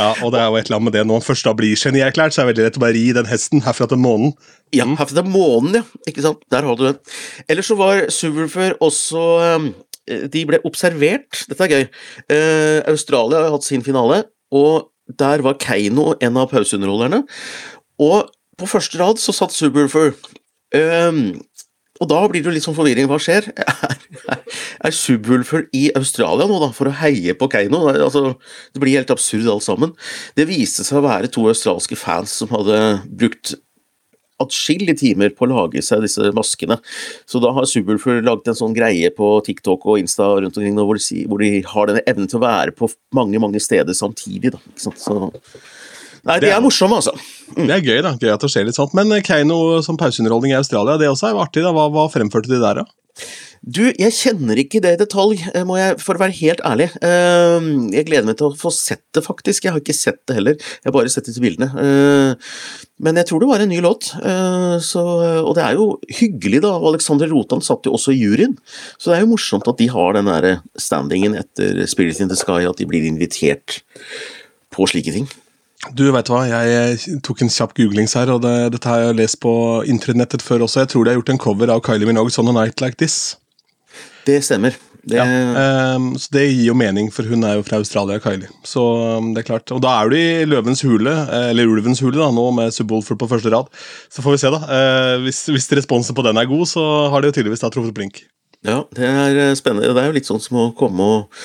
ja, 0.00 0.10
og 0.24 0.34
det 0.34 0.42
er 0.42 0.50
jo 0.50 0.58
et 0.58 0.68
eller 0.68 0.76
annet 0.76 0.88
med 0.90 0.96
det. 0.98 1.04
Når 1.08 1.20
han 1.20 1.24
først 1.24 1.48
da 1.48 1.54
blir 1.56 1.80
genierklært, 1.80 2.36
så 2.36 2.42
er 2.42 2.48
det 2.48 2.52
veldig 2.52 2.66
lett 2.66 2.78
å 2.80 2.84
bare 2.84 2.96
ri 2.98 3.04
den 3.16 3.30
hesten 3.30 3.64
herfra 3.64 3.88
til 3.88 4.02
månen. 4.02 4.34
Ja, 4.76 4.84
mm. 4.84 4.98
herfra 5.00 5.22
til 5.22 5.32
månen, 5.32 5.80
ja. 5.80 6.04
Ikke 6.10 6.26
sant. 6.26 6.44
Der 6.52 6.68
har 6.68 6.76
du 6.76 6.84
den. 6.90 7.00
Ellers 7.48 7.72
så 7.72 7.78
var 7.80 8.04
Subwoolfer 8.12 8.76
også 8.84 9.24
um, 9.56 9.72
De 10.34 10.44
ble 10.48 10.60
observert, 10.68 11.46
dette 11.48 11.68
er 11.68 11.74
gøy. 11.74 11.88
Uh, 12.28 12.78
Australia 12.92 13.46
har 13.46 13.56
hatt 13.56 13.68
sin 13.68 13.84
finale, 13.86 14.26
og 14.52 14.90
der 15.08 15.40
var 15.44 15.56
Keiino 15.62 16.10
en 16.20 16.36
av 16.36 16.52
pauseunderholderne. 16.52 17.22
Og 18.04 18.28
på 18.58 18.68
første 18.68 19.00
rad 19.00 19.20
så 19.22 19.32
satt 19.32 19.56
Subwoolfer. 19.56 20.12
Um, 20.76 21.38
og 21.98 22.10
da 22.10 22.20
blir 22.30 22.42
det 22.42 22.50
jo 22.50 22.54
litt 22.54 22.66
sånn 22.66 22.76
forvirring. 22.76 23.08
Hva 23.10 23.20
skjer? 23.22 23.50
Er, 24.28 24.40
er 24.84 24.92
Subwoolfer 24.94 25.66
i 25.76 25.86
Australia 25.96 26.46
nå, 26.48 26.58
da, 26.62 26.68
for 26.74 26.88
å 26.88 26.96
heie 27.00 27.34
på 27.36 27.48
Keiino? 27.52 27.80
Altså, 27.90 28.34
det 28.74 28.80
blir 28.82 28.98
helt 28.98 29.12
absurd 29.12 29.48
alt 29.48 29.64
sammen. 29.64 29.94
Det 30.36 30.46
viste 30.48 30.84
seg 30.84 31.00
å 31.00 31.06
være 31.06 31.30
to 31.32 31.46
australske 31.48 31.96
fans 31.98 32.34
som 32.40 32.52
hadde 32.52 32.76
brukt 33.08 33.54
atskillige 34.42 34.98
timer 35.00 35.32
på 35.34 35.46
å 35.46 35.50
lage 35.50 35.82
seg 35.84 36.04
disse 36.04 36.30
maskene. 36.36 36.78
Så 37.28 37.40
da 37.42 37.50
har 37.56 37.66
Subwoolfer 37.68 38.22
laget 38.22 38.52
en 38.52 38.60
sånn 38.60 38.76
greie 38.76 39.10
på 39.14 39.32
TikTok 39.46 39.86
og 39.88 40.02
Insta 40.02 40.28
rundt 40.36 40.58
omkring 40.60 40.78
hvor 40.78 41.00
de, 41.00 41.24
hvor 41.30 41.42
de 41.42 41.50
har 41.72 41.90
denne 41.90 42.04
evnen 42.10 42.30
til 42.30 42.40
å 42.40 42.46
være 42.46 42.76
på 42.78 42.90
mange, 43.16 43.40
mange 43.42 43.62
steder 43.62 43.96
samtidig. 43.96 44.54
Da, 44.54 44.62
ikke 44.70 44.86
sant? 44.88 45.02
Så 45.02 45.18
Nei, 46.28 46.38
de 46.42 46.50
er, 46.50 46.56
er 46.58 46.62
morsomme, 46.64 46.98
altså. 46.98 47.14
Mm. 47.56 47.66
Det 47.66 47.74
er 47.74 47.84
gøy, 47.84 47.98
da. 48.04 48.14
Gøy 48.20 48.32
at 48.34 48.44
det 48.44 48.52
skjer 48.52 48.68
litt 48.68 48.78
sånt. 48.78 48.94
Men 48.98 49.12
Keiino 49.24 49.82
som 49.84 49.98
pauseunderholdning 50.00 50.54
i 50.54 50.60
Australia, 50.60 50.98
det 51.00 51.10
også 51.10 51.30
er 51.30 51.36
jo 51.36 51.44
artig. 51.44 51.64
da. 51.66 51.74
Hva, 51.76 51.88
hva 51.94 52.08
fremførte 52.12 52.50
de 52.52 52.60
der, 52.62 52.82
da? 52.82 52.88
Du, 53.58 53.82
jeg 53.90 54.14
kjenner 54.14 54.58
ikke 54.60 54.80
det 54.82 54.92
i 54.94 54.98
detalj, 55.00 55.40
eh, 55.50 55.64
må 55.66 55.78
jeg, 55.80 55.96
for 56.00 56.16
å 56.16 56.22
være 56.22 56.36
helt 56.38 56.60
ærlig. 56.66 56.86
Eh, 57.04 57.66
jeg 57.96 58.06
gleder 58.06 58.28
meg 58.28 58.38
til 58.38 58.48
å 58.48 58.58
få 58.58 58.70
sett 58.74 59.02
det, 59.16 59.24
faktisk. 59.24 59.66
Jeg 59.66 59.74
har 59.74 59.82
ikke 59.82 59.96
sett 59.96 60.20
det 60.30 60.36
heller, 60.38 60.54
jeg 60.58 60.86
har 60.86 60.94
bare 60.94 61.10
sett 61.12 61.26
disse 61.26 61.42
bildene. 61.42 61.68
Eh, 61.82 62.54
men 63.02 63.18
jeg 63.18 63.28
tror 63.28 63.42
det 63.42 63.50
var 63.50 63.62
en 63.62 63.70
ny 63.70 63.78
låt, 63.82 64.08
så, 64.82 65.02
og 65.38 65.52
det 65.54 65.62
er 65.62 65.76
jo 65.78 65.84
hyggelig, 66.18 66.64
da. 66.64 66.72
Alexander 66.90 67.30
Rotan 67.30 67.62
satt 67.62 67.86
jo 67.86 67.92
også 67.94 68.10
i 68.10 68.18
juryen, 68.18 68.56
så 68.98 69.12
det 69.12 69.18
er 69.18 69.22
jo 69.22 69.30
morsomt 69.36 69.68
at 69.70 69.78
de 69.78 69.86
har 69.92 70.16
den 70.16 70.26
der 70.26 70.64
standingen 70.74 71.36
etter 71.38 71.84
Spirit 71.86 72.18
in 72.18 72.30
the 72.30 72.38
Sky, 72.38 72.64
at 72.66 72.82
de 72.82 72.88
blir 72.90 73.06
invitert 73.06 73.78
på 74.74 74.88
slike 74.90 75.14
ting. 75.14 75.30
Du, 75.94 76.08
vet 76.10 76.26
hva, 76.26 76.40
jeg 76.50 77.20
tok 77.22 77.44
en 77.44 77.52
kjapp 77.54 77.76
googlings 77.78 78.16
her, 78.18 78.32
og 78.34 78.42
det, 78.42 78.54
dette 78.74 78.90
har 78.90 79.04
jeg 79.04 79.18
lest 79.20 79.38
på 79.44 79.52
internettet 79.86 80.42
før 80.42 80.66
også. 80.66 80.82
Jeg 80.82 80.90
tror 80.90 81.06
de 81.06 81.12
har 81.12 81.20
gjort 81.20 81.30
en 81.36 81.40
cover 81.44 81.70
av 81.70 81.82
Kylie 81.86 82.08
Minogue, 82.08 82.34
'On 82.34 82.50
a 82.50 82.54
Night 82.56 82.82
Like 82.82 82.98
This'. 82.98 83.38
Det 84.26 84.40
stemmer. 84.44 84.74
Det... 85.08 85.16
Ja, 85.16 85.94
um, 85.94 86.10
så 86.18 86.32
det 86.34 86.42
gir 86.50 86.66
jo 86.66 86.74
mening, 86.76 87.12
for 87.14 87.24
hun 87.30 87.46
er 87.46 87.56
jo 87.56 87.62
fra 87.64 87.78
Australia, 87.78 88.18
Kylie. 88.20 88.50
Så 88.66 88.82
um, 89.22 89.30
det 89.36 89.44
er 89.44 89.48
klart. 89.52 89.70
Og 89.72 89.80
da 89.80 89.94
er 90.00 90.10
du 90.10 90.16
i 90.18 90.48
Løvens 90.50 90.82
hule, 90.84 91.14
eller 91.48 91.70
Ulvens 91.70 92.02
hule, 92.02 92.18
da, 92.18 92.26
nå 92.34 92.48
med 92.58 92.74
Subwoolfer 92.74 93.16
på 93.16 93.30
første 93.30 93.54
rad. 93.54 93.70
Så 94.10 94.24
får 94.24 94.34
vi 94.34 94.42
se, 94.42 94.52
da. 94.52 94.60
Uh, 94.66 95.14
hvis, 95.24 95.44
hvis 95.46 95.70
responsen 95.78 96.18
på 96.18 96.26
den 96.26 96.42
er 96.42 96.50
god, 96.50 96.66
så 96.74 96.84
har 97.14 97.22
de 97.22 97.30
jo 97.30 97.38
tydeligvis 97.38 97.62
da 97.62 97.70
truffet 97.72 97.94
blink. 97.96 98.24
Ja, 98.66 98.82
det 98.98 99.06
er 99.06 99.40
eh, 99.46 99.54
spennende. 99.54 99.94
Det 99.94 100.02
er 100.02 100.10
jo 100.10 100.18
litt 100.18 100.26
sånn 100.26 100.42
som 100.42 100.58
å 100.58 100.68
komme 100.76 101.04
og 101.06 101.42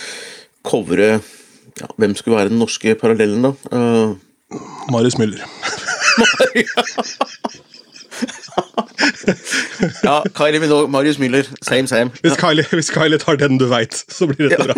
covre 0.65 1.19
ja, 1.82 1.88
Hvem 1.98 2.15
skulle 2.15 2.38
være 2.38 2.50
den 2.53 2.60
norske 2.62 2.96
parallellen, 3.00 3.42
da? 3.48 3.53
Uh, 3.72 4.15
Marius 4.92 5.18
Müller. 5.20 5.42
ja, 10.03 10.24
Kylie 10.38 10.60
Minogue, 10.60 10.88
Marius 10.92 11.20
Müller, 11.20 11.48
same, 11.62 11.88
same. 11.88 12.12
Hvis, 12.22 12.38
Kylie, 12.38 12.65
hvis 12.72 12.92
Kylie 12.94 13.18
tar 13.18 13.36
den 13.42 13.58
du 13.58 13.65
veit, 13.72 14.06
så 14.10 14.27
blir 14.30 14.50
dette 14.50 14.63
bra. 14.63 14.75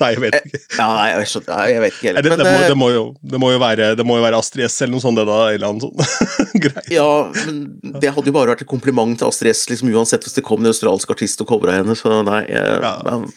Nei, 0.00 0.08
jeg 0.12 0.20
vet 0.20 0.36
ikke. 0.40 0.60
Ja, 0.76 0.86
nei, 0.90 1.06
jeg, 1.12 1.28
skjønner, 1.30 1.52
nei, 1.52 1.66
jeg 1.70 1.82
vet 1.82 1.94
ikke 1.94 2.08
heller. 2.08 2.24
Det, 2.26 2.30
det, 2.32 2.46
må, 2.46 2.56
det, 2.66 2.76
må 2.80 2.88
jo, 2.90 3.02
det, 3.22 3.40
må, 3.42 3.50
jo, 3.54 3.60
være, 3.62 3.88
det 3.98 4.06
må 4.06 4.18
jo 4.18 4.24
være 4.24 4.40
Astrid 4.42 4.66
S 4.66 4.80
eller 4.82 4.96
noe 4.96 5.04
sånt. 5.04 5.20
Det 5.20 5.26
da, 5.28 5.38
eller 5.54 5.76
noe 5.76 5.86
sånt. 5.86 5.96
Greit. 6.64 6.90
Ja, 6.92 7.08
men 7.46 7.62
det 8.02 8.12
hadde 8.16 8.32
jo 8.32 8.36
bare 8.36 8.52
vært 8.52 8.66
et 8.66 8.70
kompliment 8.70 9.16
til 9.20 9.30
Astrid 9.30 9.54
S, 9.54 9.64
liksom, 9.70 9.92
uansett 9.94 10.26
hvis 10.26 10.36
det 10.36 10.44
kom 10.46 10.64
en 10.64 10.72
australsk 10.72 11.14
artist 11.14 11.42
og 11.44 11.50
covra 11.52 11.78
henne. 11.78 11.96
Så 11.98 12.20
nei, 12.26 12.42
jeg, 12.50 12.78
ja, 12.82 12.94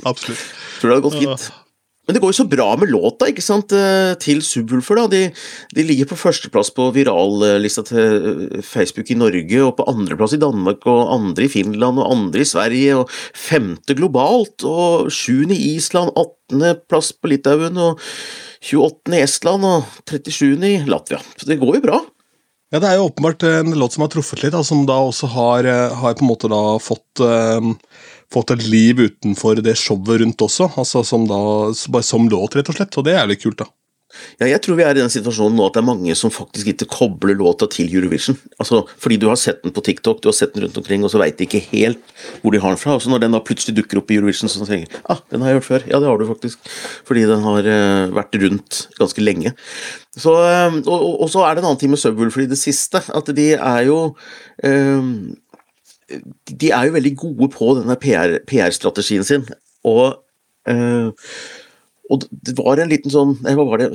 absolutt. 0.10 0.46
tror 0.82 0.90
det 0.90 0.98
hadde 0.98 1.06
gått 1.08 1.20
fint. 1.22 1.50
Men 2.10 2.16
det 2.18 2.24
går 2.24 2.32
jo 2.34 2.38
så 2.39 2.48
bra 2.50 2.72
med 2.82 2.89
låta 2.89 3.28
ikke 3.30 3.44
sant, 3.46 3.70
eh, 3.70 4.16
til 4.18 4.39
Subwoolfer. 4.42 4.98
da, 4.98 5.04
de, 5.12 5.20
de, 5.78 5.84
ligger 5.86 6.10
på 6.10 6.18
førsteplass 6.18 6.72
på 6.74 6.88
virallista 6.96 7.84
til 7.86 8.00
eh, 8.50 8.63
Facebook 8.66 9.12
i 9.13 9.18
Norge, 9.20 9.60
og 9.62 9.75
på 9.78 9.86
andreplass 9.92 10.34
i 10.34 10.42
Danmark, 10.42 10.88
og 10.89 11.13
andre 11.13 11.46
i 11.46 11.51
Finland, 11.54 12.01
og 12.01 12.10
andre 12.10 12.42
i 12.42 12.50
Sverige, 12.50 12.98
og 12.98 13.13
femte 13.38 13.94
globalt, 13.94 14.66
og 14.66 15.13
sjuende 15.13 15.54
i 15.54 15.75
Island, 15.75 16.10
attende 16.18 16.80
plass 16.89 17.13
på 17.13 17.30
Litauen, 17.30 17.78
og 17.78 18.01
28. 18.66 19.13
i 19.13 19.22
Estland, 19.28 19.70
og 19.70 19.86
37. 20.10 20.58
i 20.66 20.80
Latvia. 20.89 21.22
Så 21.38 21.46
det 21.46 21.62
går 21.62 21.78
jo 21.78 21.86
bra. 21.92 22.01
Ja, 22.74 22.80
Det 22.82 22.89
er 22.89 22.98
jo 22.98 23.08
åpenbart 23.10 23.44
en 23.44 23.78
låt 23.78 23.94
som 23.94 24.04
har 24.06 24.12
truffet 24.13 24.44
litt, 24.44 24.54
da, 24.58 24.66
som 24.66 24.84
da 24.89 24.98
også 25.01 25.30
har, 25.30 25.66
eh, 25.66 25.94
har 25.94 26.18
på 26.18 26.25
en 26.25 26.30
måte 26.34 26.50
da 26.50 26.78
fått 26.82 27.22
uh, 27.22 27.62
fått 28.34 28.54
et 28.54 28.68
liv 28.70 29.02
utenfor 29.02 29.62
det 29.66 29.78
showet 29.80 30.22
rundt 30.24 30.46
også, 30.46 30.72
altså 30.78 31.04
som, 31.08 31.26
da, 31.30 31.42
som 32.06 32.30
låt, 32.30 32.58
rett 32.60 32.72
og 32.72 32.78
slett. 32.78 32.98
Og 33.00 33.08
det 33.08 33.18
er 33.18 33.30
litt 33.30 33.44
kult, 33.44 33.62
da. 33.64 33.70
Ja, 34.40 34.48
jeg 34.50 34.58
tror 34.66 34.78
vi 34.80 34.86
er 34.88 34.98
i 34.98 35.02
den 35.04 35.12
situasjonen 35.14 35.54
nå 35.60 35.68
at 35.70 35.76
det 35.76 35.84
er 35.84 35.86
mange 35.86 36.14
som 36.18 36.32
faktisk 36.34 36.72
ikke 36.72 36.88
kobler 36.90 37.36
låta 37.38 37.68
til 37.70 37.92
Eurovision. 37.94 38.38
Altså, 38.58 38.82
Fordi 38.98 39.20
du 39.22 39.28
har 39.30 39.38
sett 39.38 39.62
den 39.62 39.74
på 39.76 39.84
TikTok, 39.86 40.24
du 40.24 40.32
har 40.32 40.38
sett 40.38 40.56
den 40.56 40.66
rundt 40.66 40.80
omkring, 40.82 41.04
og 41.06 41.12
så 41.14 41.22
veit 41.22 41.38
de 41.38 41.46
ikke 41.46 41.62
helt 41.70 42.02
hvor 42.42 42.56
de 42.56 42.62
har 42.64 42.74
den 42.74 42.82
fra. 42.82 42.96
Og 42.98 43.04
så 43.06 43.12
når 43.12 43.22
den 43.22 43.38
da 43.38 43.44
plutselig 43.46 43.78
dukker 43.78 44.02
opp 44.02 44.10
i 44.10 44.18
Eurovision, 44.18 44.50
så 44.50 44.66
tenker 44.66 44.90
de 44.90 45.04
ah, 45.14 45.22
den 45.30 45.46
har 45.46 45.54
jeg 45.54 45.60
hørt 45.60 45.68
før. 45.68 45.86
Ja, 45.92 46.00
det 46.02 46.10
har 46.10 46.18
du 46.18 46.26
faktisk. 46.32 46.72
Fordi 47.06 47.28
den 47.30 47.46
har 47.46 47.70
uh, 47.70 48.16
vært 48.18 48.40
rundt 48.42 48.82
ganske 48.98 49.26
lenge. 49.26 49.54
Så, 50.18 50.34
uh, 50.34 50.80
og, 50.80 51.06
og, 51.12 51.28
så 51.30 51.46
er 51.46 51.54
det 51.54 51.62
en 51.62 51.70
annen 51.70 51.84
ting 51.84 51.94
med 51.94 52.02
Subwoolfer 52.02 52.48
i 52.48 52.50
det 52.50 52.58
siste, 52.62 53.04
at 53.14 53.30
de 53.38 53.52
er 53.60 53.86
jo 53.92 54.00
uh, 54.66 55.14
de 56.50 56.72
er 56.74 56.88
jo 56.88 56.96
veldig 56.96 57.16
gode 57.20 57.50
på 57.54 57.74
denne 57.80 57.98
PR-strategien 58.00 59.25
PR 59.25 59.28
sin. 59.28 59.46
Og, 59.88 60.20
øh, 60.70 61.12
og, 62.10 62.25
det 62.32 62.56
var 62.58 62.82
en 62.82 62.92
liten 62.92 63.13
sånn 63.13 63.38
Hva 63.46 63.63
var 63.63 63.80
det 63.80 63.94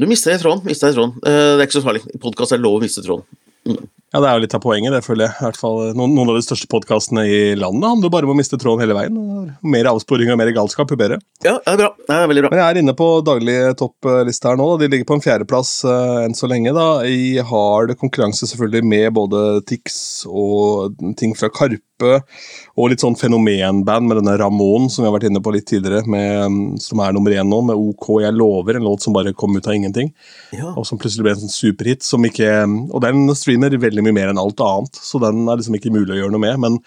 Nå 0.00 0.06
mista 0.08 0.32
jeg 0.32 0.40
tråden. 0.40 0.62
Mista. 0.64 0.88
Uh, 0.88 1.20
det 1.20 1.60
er 1.60 1.66
ikke 1.66 1.76
så 1.76 1.84
farlig. 1.84 2.00
I 2.08 2.20
podkast 2.20 2.54
er 2.56 2.60
lov 2.62 2.78
å 2.78 2.80
miste 2.80 3.02
tråden. 3.04 3.26
Mm. 3.68 3.82
Ja, 4.12 4.20
Det 4.20 4.28
er 4.28 4.36
jo 4.36 4.42
litt 4.44 4.54
av 4.56 4.60
poenget, 4.60 4.92
det 4.92 5.04
føler 5.06 5.24
jeg. 5.24 5.34
I 5.40 5.44
hvert 5.46 5.56
fall 5.56 5.78
noen, 5.96 6.12
noen 6.12 6.30
av 6.32 6.36
de 6.36 6.44
største 6.44 6.68
podkastene 6.68 7.24
i 7.24 7.38
landet 7.56 7.88
handler 7.88 8.12
bare 8.12 8.28
om 8.28 8.34
å 8.34 8.36
miste 8.36 8.58
tråden 8.60 8.84
hele 8.84 8.96
veien. 8.96 9.16
Mer 9.64 9.88
avsporing 9.88 10.28
og 10.34 10.36
mer 10.36 10.52
galskap, 10.52 10.92
jo 10.92 10.98
bedre. 11.00 11.16
Ja, 11.40 11.54
det 11.64 11.72
er 11.72 11.80
bra. 11.80 11.88
Det 11.96 12.18
er 12.18 12.28
veldig 12.28 12.42
bra. 12.44 12.50
Men 12.52 12.60
jeg 12.60 12.66
er 12.66 12.80
inne 12.82 12.96
på 12.98 13.08
daglig 13.24 13.56
toppliste 13.80 14.50
her 14.50 14.60
nå. 14.60 14.66
Da. 14.74 14.82
De 14.82 14.90
ligger 14.92 15.08
på 15.08 15.16
en 15.16 15.24
fjerdeplass 15.24 15.72
uh, 15.88 16.20
enn 16.26 16.36
så 16.36 16.50
lenge. 16.50 16.74
da. 16.76 16.88
I 17.08 17.40
hard 17.40 17.94
konkurranse 18.02 18.50
selvfølgelig 18.50 18.84
med 18.92 19.08
både 19.16 19.42
Tix 19.70 19.96
og 20.28 21.00
ting 21.16 21.32
fra 21.38 21.48
Karpe 21.48 21.80
og 22.02 22.90
litt 22.90 23.02
sånn 23.04 23.16
fenomenband 23.18 24.08
med 24.08 24.20
denne 24.20 24.36
Ramón 24.40 24.88
som 24.92 25.02
vi 25.02 25.08
har 25.08 25.14
vært 25.16 25.28
inne 25.30 25.42
på 25.44 25.54
litt 25.54 25.68
tidligere, 25.68 26.02
med, 26.10 26.80
som 26.82 27.02
er 27.04 27.14
nummer 27.14 27.34
én 27.36 27.48
nå, 27.48 27.60
med 27.68 27.78
OK 27.78 28.08
Jeg 28.24 28.36
lover, 28.36 28.78
en 28.78 28.88
låt 28.88 29.04
som 29.04 29.16
bare 29.16 29.34
kom 29.36 29.56
ut 29.56 29.68
av 29.68 29.76
ingenting. 29.76 30.12
Ja. 30.56 30.72
Og 30.74 30.86
som 30.88 31.00
plutselig 31.00 31.26
ble 31.26 31.36
en 31.36 31.44
sånn 31.44 31.54
superhit. 31.54 32.02
som 32.06 32.24
ikke, 32.24 32.50
Og 32.90 33.00
den 33.04 33.26
streamer 33.38 33.76
veldig 33.78 34.04
mye 34.06 34.18
mer 34.20 34.32
enn 34.32 34.40
alt 34.40 34.60
annet, 34.60 35.00
så 35.00 35.20
den 35.22 35.46
er 35.46 35.60
liksom 35.60 35.78
ikke 35.78 35.94
mulig 35.94 36.16
å 36.16 36.22
gjøre 36.22 36.36
noe 36.36 36.46
med. 36.46 36.60
men 36.66 36.78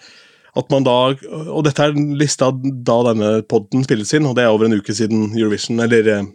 at 0.56 0.70
man 0.72 0.86
da, 0.86 1.12
og 1.52 1.64
Dette 1.66 1.84
er 1.84 1.96
lista 2.16 2.48
da 2.50 2.96
denne 3.10 3.42
poden 3.48 3.84
spilles 3.84 4.14
inn, 4.16 4.24
og 4.28 4.38
det 4.38 4.46
er 4.46 4.54
over 4.54 4.68
en 4.68 4.78
uke 4.78 4.94
siden 4.96 5.34
Eurovision, 5.36 5.82
eller 5.84 6.08
eh, 6.08 6.28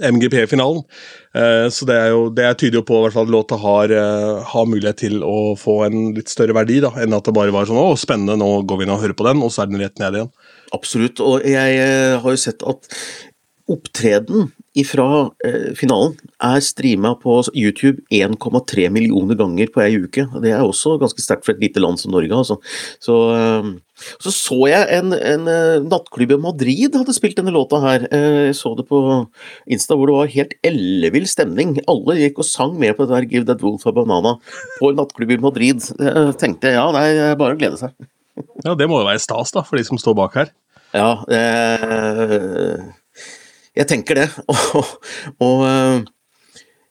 MGP-finalen. 0.00 0.82
Eh, 1.34 1.66
så 1.70 1.86
det, 1.86 1.96
er 1.98 2.10
jo, 2.10 2.26
det 2.34 2.48
tyder 2.58 2.80
jo 2.80 2.86
på 2.86 2.98
hvert 3.02 3.14
fall 3.14 3.28
at 3.28 3.34
låta 3.34 3.58
har, 3.60 3.92
eh, 3.94 4.40
har, 4.50 4.66
mulighet 4.70 5.02
til 5.04 5.22
å 5.26 5.54
få 5.58 5.84
en 5.86 6.14
litt 6.16 6.32
større 6.32 6.56
verdi 6.56 6.80
da, 6.82 6.90
enn 7.02 7.14
at 7.14 7.28
det 7.28 7.36
bare 7.36 7.54
var 7.54 7.68
sånn 7.68 7.78
'Å, 7.78 7.94
spennende, 8.00 8.38
nå 8.40 8.64
går 8.66 8.80
vi 8.80 8.88
inn 8.88 8.94
og 8.96 9.02
hører 9.04 9.18
på 9.18 9.28
den', 9.28 9.44
og 9.44 9.52
så 9.54 9.62
er 9.62 9.70
den 9.70 9.82
rett 9.84 10.02
ned 10.02 10.18
igjen. 10.18 10.32
Absolutt, 10.74 11.22
og 11.22 11.46
jeg 11.46 11.78
eh, 11.78 12.18
har 12.18 12.30
jo 12.30 12.40
sett 12.40 12.66
at 12.66 12.90
opptreden 13.70 14.50
fra 14.84 15.30
eh, 15.46 15.70
finalen 15.78 16.16
er 16.42 16.62
streama 16.64 17.12
på 17.20 17.36
YouTube 17.54 18.02
1,3 18.12 18.88
millioner 18.92 19.38
ganger 19.38 19.70
på 19.70 19.82
ei 19.84 19.94
uke. 20.02 20.26
Det 20.42 20.50
er 20.50 20.64
også 20.64 20.96
ganske 21.00 21.22
sterkt 21.22 21.46
for 21.46 21.54
et 21.54 21.62
lite 21.62 21.82
land 21.82 22.00
som 22.00 22.12
Norge. 22.12 22.34
Altså. 22.34 22.58
Så, 23.02 23.18
eh, 23.36 23.68
så, 24.18 24.32
så 24.34 24.58
jeg 24.66 24.88
en, 24.98 25.14
en 25.14 25.46
uh, 25.46 25.84
nattklubb 25.86 26.34
i 26.34 26.40
Madrid 26.42 26.96
hadde 26.98 27.14
spilt 27.14 27.38
denne 27.38 27.54
låta 27.54 27.78
her. 27.84 28.08
Jeg 28.10 28.56
så 28.58 28.74
det 28.74 28.88
på 28.88 28.98
Insta 29.70 29.94
hvor 29.94 30.10
det 30.10 30.16
var 30.18 30.34
helt 30.34 30.56
ellevill 30.66 31.28
stemning. 31.30 31.76
Alle 31.88 32.18
gikk 32.18 32.42
og 32.42 32.48
sang 32.48 32.74
med 32.80 32.96
på 32.98 33.06
det 33.06 33.14
der 33.14 33.28
'Give 33.30 33.46
That 33.48 33.62
Wolf 33.62 33.86
a 33.86 33.94
Banana' 33.94 34.40
på 34.80 34.90
en 34.90 34.98
nattklubb 34.98 35.36
i 35.36 35.38
Madrid. 35.46 35.86
Jeg 35.94 36.34
tenkte 36.42 36.74
ja, 36.74 36.88
er 36.98 37.38
bare 37.38 37.54
å 37.54 37.60
glede 37.60 37.78
seg. 37.80 37.94
Ja, 38.66 38.74
det 38.74 38.90
må 38.90 38.98
jo 38.98 39.06
være 39.06 39.22
stas 39.22 39.54
da, 39.54 39.62
for 39.62 39.78
de 39.78 39.86
som 39.86 40.00
står 40.00 40.18
bak 40.18 40.34
her. 40.42 40.50
Ja, 40.94 41.24
eh, 41.26 42.73
jeg 43.74 43.90
tenker 43.90 44.22
det. 44.22 44.28
Og, 44.78 44.92
og, 45.42 45.64
eh, 45.68 46.04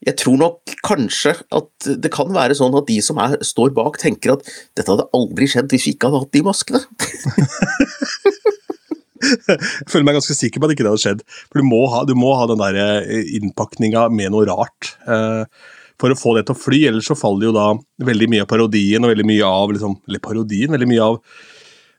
jeg 0.03 0.17
tror 0.19 0.35
nok 0.39 0.73
kanskje 0.83 1.31
at 1.55 1.87
det 2.03 2.11
kan 2.11 2.31
være 2.35 2.57
sånn 2.59 2.73
at 2.75 2.89
de 2.89 2.97
som 3.03 3.19
er, 3.23 3.37
står 3.45 3.71
bak, 3.75 3.95
tenker 4.01 4.33
at 4.33 4.49
dette 4.75 4.89
hadde 4.91 5.05
aldri 5.15 5.47
skjedd 5.47 5.71
hvis 5.71 5.85
vi 5.87 5.93
ikke 5.95 6.09
hadde 6.09 6.19
hatt 6.25 6.33
de 6.35 6.41
maskene. 6.43 6.81
jeg 9.23 9.87
føler 9.91 10.07
meg 10.09 10.17
ganske 10.19 10.35
sikker 10.35 10.59
på 10.59 10.67
at 10.67 10.75
ikke 10.75 10.83
det 10.83 10.91
hadde 10.91 11.05
skjedd. 11.05 11.23
For 11.47 11.63
du 11.63 11.69
må 11.69 11.85
ha, 11.93 12.03
du 12.09 12.17
må 12.19 12.33
ha 12.35 12.49
den 12.51 12.59
der 12.59 12.81
eh, 12.83 13.31
innpakninga 13.39 14.09
med 14.11 14.35
noe 14.35 14.43
rart. 14.51 14.91
Eh, 15.07 15.71
for 16.01 16.11
å 16.11 16.19
få 16.19 16.35
det 16.35 16.49
til 16.49 16.57
å 16.57 16.59
fly, 16.59 16.81
ellers 16.89 17.07
så 17.07 17.15
faller 17.15 17.47
jo 17.47 17.55
da 17.55 17.69
veldig 18.03 18.27
mye 18.33 18.43
av 18.43 18.51
parodien 18.51 19.05
og 19.05 19.13
veldig 19.13 19.29
mye 19.29 19.47
av 19.47 19.71
liksom, 19.71 19.95
Eller 20.09 20.23
parodien, 20.23 20.73
veldig 20.73 20.89
mye 20.89 21.05
av 21.13 21.19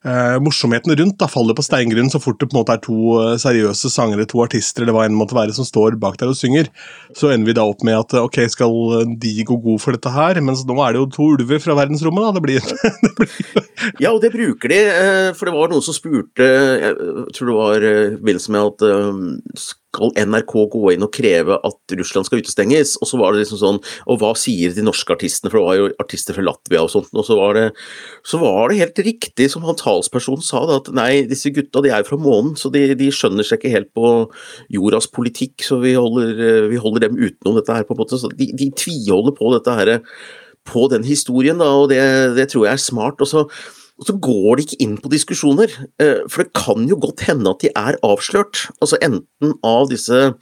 eh, 0.05 0.37
morsomheten 0.45 0.95
rundt 0.99 1.19
da, 1.21 1.29
faller 1.31 1.57
på 1.57 1.65
steingrunn 1.65 2.11
så 2.13 2.21
fort 2.23 2.39
det 2.41 2.49
på 2.51 2.57
en 2.57 2.61
måte 2.61 2.77
er 2.77 2.83
to 2.85 3.17
eh, 3.21 3.35
seriøse 3.41 3.91
sangere, 3.93 4.27
to 4.31 4.43
artister 4.45 4.85
eller 4.85 4.97
hva 4.97 5.07
enn 5.09 5.17
måtte 5.19 5.37
være 5.37 5.57
som 5.57 5.67
står 5.69 5.99
bak 6.01 6.19
der 6.21 6.33
og 6.33 6.39
synger. 6.39 6.71
Så 7.17 7.33
ender 7.33 7.51
vi 7.51 7.57
da 7.59 7.67
opp 7.69 7.85
med 7.87 7.99
at 7.99 8.17
ok, 8.21 8.41
skal 8.53 8.75
de 9.21 9.35
gå 9.47 9.59
god 9.69 9.83
for 9.83 9.97
dette 9.97 10.13
her, 10.15 10.41
mens 10.45 10.65
nå 10.69 10.79
er 10.85 10.95
det 10.95 11.03
jo 11.03 11.13
to 11.15 11.31
ulver 11.37 11.63
fra 11.63 11.79
verdensrommet, 11.79 12.27
da. 12.27 12.35
Det 12.39 12.45
blir, 12.45 12.75
det 13.07 13.15
blir. 13.21 13.63
Ja, 14.03 14.13
og 14.13 14.21
det 14.25 14.35
bruker 14.35 14.73
de, 14.73 14.83
eh, 14.91 15.31
for 15.37 15.51
det 15.51 15.57
var 15.57 15.73
noen 15.73 15.85
som 15.85 15.97
spurte, 15.97 16.45
jeg 16.45 17.33
tror 17.35 17.51
det 17.51 17.57
var 17.61 17.89
i 17.89 17.97
forbindelse 18.19 18.55
med 18.55 18.71
at 18.73 19.75
skal 19.95 20.13
NRK 20.27 20.55
gå 20.73 20.83
inn 20.95 21.07
og 21.07 21.13
kreve 21.15 21.57
at 21.57 21.95
Russland 21.99 22.27
skal 22.27 22.43
utestenges? 22.43 22.97
Og 23.01 23.09
så 23.09 23.21
var 23.21 23.33
det 23.33 23.45
liksom 23.45 23.61
sånn 23.61 23.81
Og 24.11 24.19
hva 24.21 24.33
sier 24.39 24.75
de 24.75 24.85
norske 24.85 25.15
artistene, 25.15 25.53
for 25.53 25.61
det 25.61 25.67
var 25.69 25.79
jo 25.79 25.89
artister 26.03 26.37
fra 26.37 26.45
Latvia 26.45 26.83
og 26.85 26.93
sånt. 26.93 27.13
Og 27.15 27.27
så 27.27 27.39
var 27.39 27.59
det, 27.59 27.67
så 28.27 28.41
var 28.43 28.71
det 28.71 28.81
helt 28.83 29.03
riktig 29.07 29.51
som 29.53 29.67
han 29.69 29.79
talspersonen 29.79 30.45
sa, 30.45 30.65
da, 30.69 30.81
at 30.83 30.91
nei, 30.97 31.25
disse 31.31 31.53
gutta 31.55 31.83
de 31.85 31.93
er 31.93 32.03
jo 32.03 32.11
fra 32.13 32.21
månen, 32.21 32.55
så 32.59 32.71
de, 32.75 32.87
de, 32.99 33.11
skjønner 33.15 33.47
seg 33.47 33.61
ikke 33.61 33.75
helt 33.75 33.93
på 33.97 34.09
jordas 34.75 35.09
politikk, 35.13 35.63
så 35.65 35.79
vi 35.83 35.95
holder, 35.97 36.69
vi 36.73 36.81
holder 36.81 37.07
dem 37.07 37.21
utenom 37.21 37.61
dette 37.61 37.77
her, 37.79 37.87
på 37.87 37.95
en 37.95 38.03
måte. 38.03 38.19
Så 38.21 38.31
de, 38.35 38.51
de 38.57 38.71
tviholder 38.75 39.37
på 39.37 39.53
dette 39.55 39.79
her, 39.79 39.95
på 40.65 40.87
den 40.93 41.05
historien, 41.07 41.61
da, 41.61 41.71
og 41.85 41.91
det, 41.93 42.03
det 42.39 42.49
tror 42.53 42.69
jeg 42.69 42.79
er 42.79 42.87
smart. 42.87 43.21
og 43.21 43.31
så 43.31 43.47
og 44.01 44.09
så 44.09 44.17
går 44.19 44.59
de 44.59 44.65
ikke 44.67 44.81
inn 44.83 44.97
på 44.99 45.11
diskusjoner, 45.13 45.71
eh, 46.03 46.25
for 46.27 46.43
det 46.43 46.55
kan 46.59 46.89
jo 46.91 46.99
godt 46.99 47.27
hende 47.29 47.51
at 47.51 47.63
de 47.63 47.71
er 47.79 47.99
avslørt. 48.07 48.67
Altså 48.83 48.99
enten 49.05 49.55
av 49.63 49.87
disse 49.93 50.33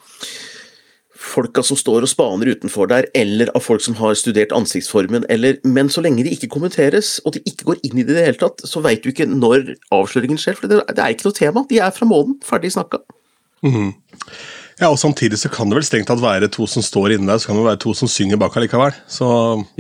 folka 1.22 1.62
som 1.64 1.78
står 1.78 2.06
og 2.06 2.10
spaner 2.10 2.50
utenfor 2.54 2.88
der, 2.90 3.06
eller 3.14 3.52
av 3.54 3.62
folk 3.64 3.84
som 3.84 3.96
har 4.00 4.16
studert 4.18 4.54
ansiktsformen, 4.56 5.26
eller 5.30 5.58
Men 5.64 5.88
så 5.88 6.02
lenge 6.02 6.24
de 6.24 6.32
ikke 6.34 6.48
kommenteres, 6.48 7.20
og 7.24 7.34
de 7.34 7.44
ikke 7.46 7.68
går 7.68 7.84
inn 7.84 7.98
i 7.98 8.02
det 8.02 8.16
i 8.16 8.18
det 8.18 8.24
hele 8.26 8.40
tatt, 8.40 8.64
så 8.64 8.82
veit 8.82 9.04
du 9.04 9.12
ikke 9.12 9.28
når 9.28 9.76
avsløringen 9.92 10.40
skjer, 10.40 10.56
for 10.58 10.66
det, 10.68 10.82
er 10.96 11.12
ikke 11.12 11.28
noe 11.28 11.36
tema. 11.36 11.66
De 11.68 11.78
er 11.78 11.90
fra 11.90 12.08
månen, 12.08 12.40
ferdig 12.42 12.72
snakka. 12.72 13.02
Mm. 13.62 13.92
Ja, 14.80 14.88
og 14.88 14.98
Samtidig 15.02 15.38
så 15.40 15.50
kan 15.52 15.70
det 15.70 15.78
vel 15.78 15.86
strengt 15.86 16.08
tatt 16.10 16.22
være 16.22 16.48
to 16.52 16.66
som 16.70 16.84
står 16.84 17.16
inne 17.16 17.28
der, 17.28 17.40
så 17.42 17.50
kan 17.50 17.58
det 17.58 17.66
være 17.66 17.82
to 17.84 17.92
som 17.96 18.10
synger 18.10 18.40
bak 18.40 18.56
allikevel. 18.56 18.94
Så... 19.10 19.26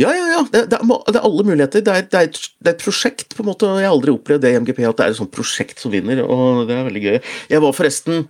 Ja, 0.00 0.12
ja, 0.12 0.26
ja. 0.34 0.42
Det, 0.52 0.66
det, 0.72 0.80
er, 0.82 1.14
det, 1.14 1.22
alle 1.22 1.46
muligheter. 1.48 1.84
Det 1.84 1.94
er, 1.94 2.04
det 2.10 2.20
er, 2.20 2.28
et, 2.28 2.52
det 2.60 2.72
er 2.72 2.76
et 2.76 2.84
prosjekt, 2.84 3.32
på 3.36 3.44
en 3.44 3.50
måte. 3.52 3.70
Jeg 3.80 3.88
har 3.88 3.96
aldri 3.96 4.14
opplevd 4.14 4.44
det 4.44 4.52
i 4.52 4.60
MGP, 4.60 4.84
at 4.88 5.00
det 5.00 5.06
er 5.06 5.14
et 5.14 5.20
sånt 5.22 5.34
prosjekt 5.34 5.82
som 5.82 5.94
vinner, 5.94 6.24
og 6.26 6.66
det 6.68 6.76
er 6.76 6.88
veldig 6.90 7.04
gøy. 7.06 7.18
Jeg 7.54 7.64
var 7.64 7.76
forresten 7.76 8.24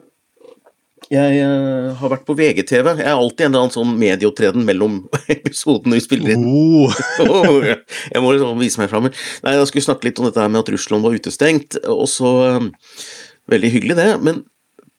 jeg 1.12 1.42
uh, 1.45 1.92
har 1.99 2.12
vært 2.12 2.25
på 2.25 2.37
VGTV. 2.38 2.87
Jeg 3.02 3.09
er 3.09 3.19
alltid 3.19 3.45
en 3.45 3.50
eller 3.50 3.64
annen 3.66 3.75
sånn 3.75 3.97
medieopptreden 4.00 4.64
mellom 4.64 5.02
episodene 5.35 5.99
vi 5.99 6.04
spiller 6.04 6.37
inn. 6.37 6.47
Oh. 6.47 6.95
jeg 8.14 8.23
må 8.23 8.33
liksom 8.33 8.62
vise 8.62 8.81
meg 8.81 8.88
fram. 8.92 9.11
Nei, 9.11 9.57
Jeg 9.59 9.69
skulle 9.69 9.88
snakke 9.90 10.09
litt 10.09 10.23
om 10.23 10.31
dette 10.31 10.47
med 10.49 10.62
at 10.62 10.73
Russland 10.73 11.04
var 11.04 11.19
utestengt. 11.19 11.83
og 11.85 12.07
så 12.11 12.33
uh, 12.57 12.71
Veldig 13.50 13.73
hyggelig, 13.75 13.99
det. 13.99 14.09
Men 14.23 14.45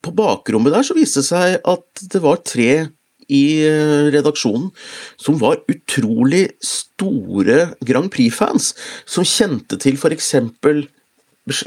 på 0.04 0.12
bakrommet 0.16 0.74
der 0.74 0.84
så 0.86 0.96
viste 0.96 1.22
det 1.22 1.28
seg 1.30 1.56
at 1.64 2.04
det 2.12 2.20
var 2.24 2.42
tre 2.46 2.70
i 3.32 3.64
eh, 3.64 4.10
redaksjonen 4.12 4.70
som 5.20 5.38
var 5.40 5.62
utrolig 5.70 6.48
store 6.64 7.74
Grand 7.84 8.10
Prix-fans, 8.12 8.74
som 9.08 9.24
kjente 9.24 9.78
til 9.80 9.96
f.eks. 9.96 10.34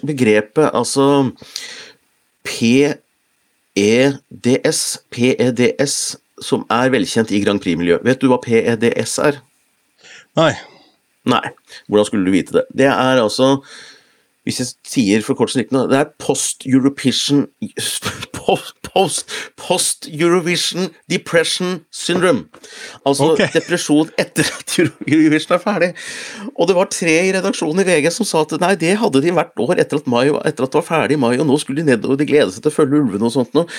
begrepet 0.06 0.70
altså 0.70 1.32
PEDS, 2.48 3.02
PEDS, 5.14 5.98
som 6.46 6.66
er 6.70 6.94
velkjent 6.94 7.34
i 7.34 7.42
Grand 7.44 7.62
Prix-miljøet. 7.62 8.06
Vet 8.06 8.22
du 8.22 8.30
hva 8.32 8.40
PEDS 8.44 9.18
er? 9.26 9.42
Nei. 10.38 10.54
Nei. 11.28 11.44
Hvordan 11.90 12.06
skulle 12.08 12.26
du 12.30 12.36
vite 12.36 12.54
det? 12.60 12.66
Det 12.86 12.90
er 12.94 13.18
altså 13.20 13.58
hvis 14.48 14.62
jeg 14.62 14.70
sier 14.88 15.24
for 15.26 15.36
kort 15.36 15.52
snitt 15.52 15.74
det 15.76 15.98
er 15.98 16.08
post-Eurovision 18.48 20.88
post, 20.88 20.88
post, 20.88 20.88
Depression 21.12 21.82
Syndrome. 21.92 22.46
Altså 23.06 23.32
okay. 23.34 23.50
depresjon 23.58 24.12
etter 24.20 24.48
at 24.48 24.76
Eurovision 24.80 25.56
er 25.58 25.64
ferdig. 25.64 25.90
Og 26.56 26.70
det 26.70 26.78
var 26.78 26.90
tre 26.92 27.16
i 27.28 27.34
redaksjonen 27.36 27.84
i 27.84 27.88
VG 27.88 28.10
som 28.16 28.28
sa 28.28 28.44
at 28.46 28.56
nei, 28.64 28.74
det 28.80 28.96
hadde 29.02 29.22
de 29.24 29.34
hvert 29.36 29.64
år 29.64 29.82
etter 29.84 30.00
at, 30.00 30.10
mai, 30.10 30.28
etter 30.30 30.68
at 30.68 30.74
det 30.74 30.80
var 30.80 30.88
ferdig 30.88 31.18
i 31.18 31.22
mai, 31.22 31.34
og 31.36 31.48
nå 31.50 31.60
skulle 31.62 31.84
de 31.84 31.92
nedover, 31.92 32.20
de 32.20 32.30
glede 32.30 32.54
seg 32.56 32.64
til 32.64 32.74
å 32.74 32.78
følge 32.78 33.02
ulvene 33.04 33.28
og 33.28 33.36
sånt 33.36 33.56
noe. 33.58 33.70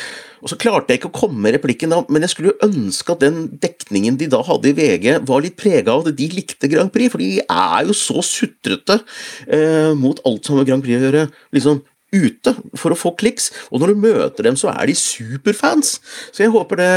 Og 0.43 0.53
så 0.53 0.59
klarte 0.61 0.93
jeg 0.93 1.01
ikke 1.01 1.11
å 1.11 1.17
komme 1.17 1.43
med 1.47 1.57
replikken 1.57 1.95
da, 1.95 2.03
men 2.13 2.25
jeg 2.25 2.35
skulle 2.35 2.53
jo 2.53 2.69
ønske 2.69 3.15
at 3.15 3.25
den 3.25 3.45
dekningen 3.63 4.19
de 4.21 4.29
da 4.31 4.43
hadde 4.47 4.71
i 4.71 4.77
VG, 4.77 5.11
var 5.29 5.45
litt 5.45 5.59
prega 5.59 5.95
av 5.95 6.07
at 6.07 6.19
de 6.19 6.31
likte 6.35 6.71
Grand 6.71 6.93
Prix, 6.95 7.13
for 7.13 7.23
de 7.23 7.43
er 7.43 7.89
jo 7.89 7.97
så 7.97 8.25
sutrete 8.27 9.01
eh, 9.47 9.95
mot 9.99 10.21
alt 10.29 10.49
som 10.49 10.61
har 10.61 10.69
Grand 10.69 10.85
Prix 10.85 11.01
å 11.01 11.09
gjøre. 11.09 11.29
liksom 11.57 11.83
ute 12.15 12.55
for 12.79 12.95
å 12.95 12.99
få 12.99 13.13
kliks, 13.21 13.51
og 13.73 13.83
når 13.83 13.93
du 13.93 14.03
møter 14.07 14.49
dem, 14.49 14.57
så 14.59 14.73
er 14.73 14.89
de 14.89 14.97
superfans. 14.99 15.99
Så 16.33 16.45
jeg 16.47 16.55
håper 16.55 16.81
det 16.81 16.93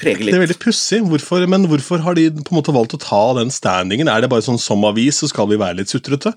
preger 0.00 0.26
litt. 0.26 0.34
Det 0.34 0.40
er 0.40 0.46
veldig 0.46 0.60
pussig, 0.62 1.02
men 1.50 1.68
hvorfor 1.70 2.02
har 2.04 2.16
de 2.18 2.28
på 2.36 2.52
en 2.52 2.58
måte 2.58 2.74
valgt 2.76 2.96
å 2.98 3.02
ta 3.02 3.22
den 3.38 3.52
standingen? 3.54 4.10
Er 4.12 4.24
det 4.24 4.32
bare 4.32 4.44
sånn 4.44 4.60
som 4.60 4.84
avis, 4.88 5.22
så 5.22 5.30
skal 5.32 5.48
vi 5.50 5.60
være 5.60 5.80
litt 5.80 5.92
sutrete? 5.92 6.34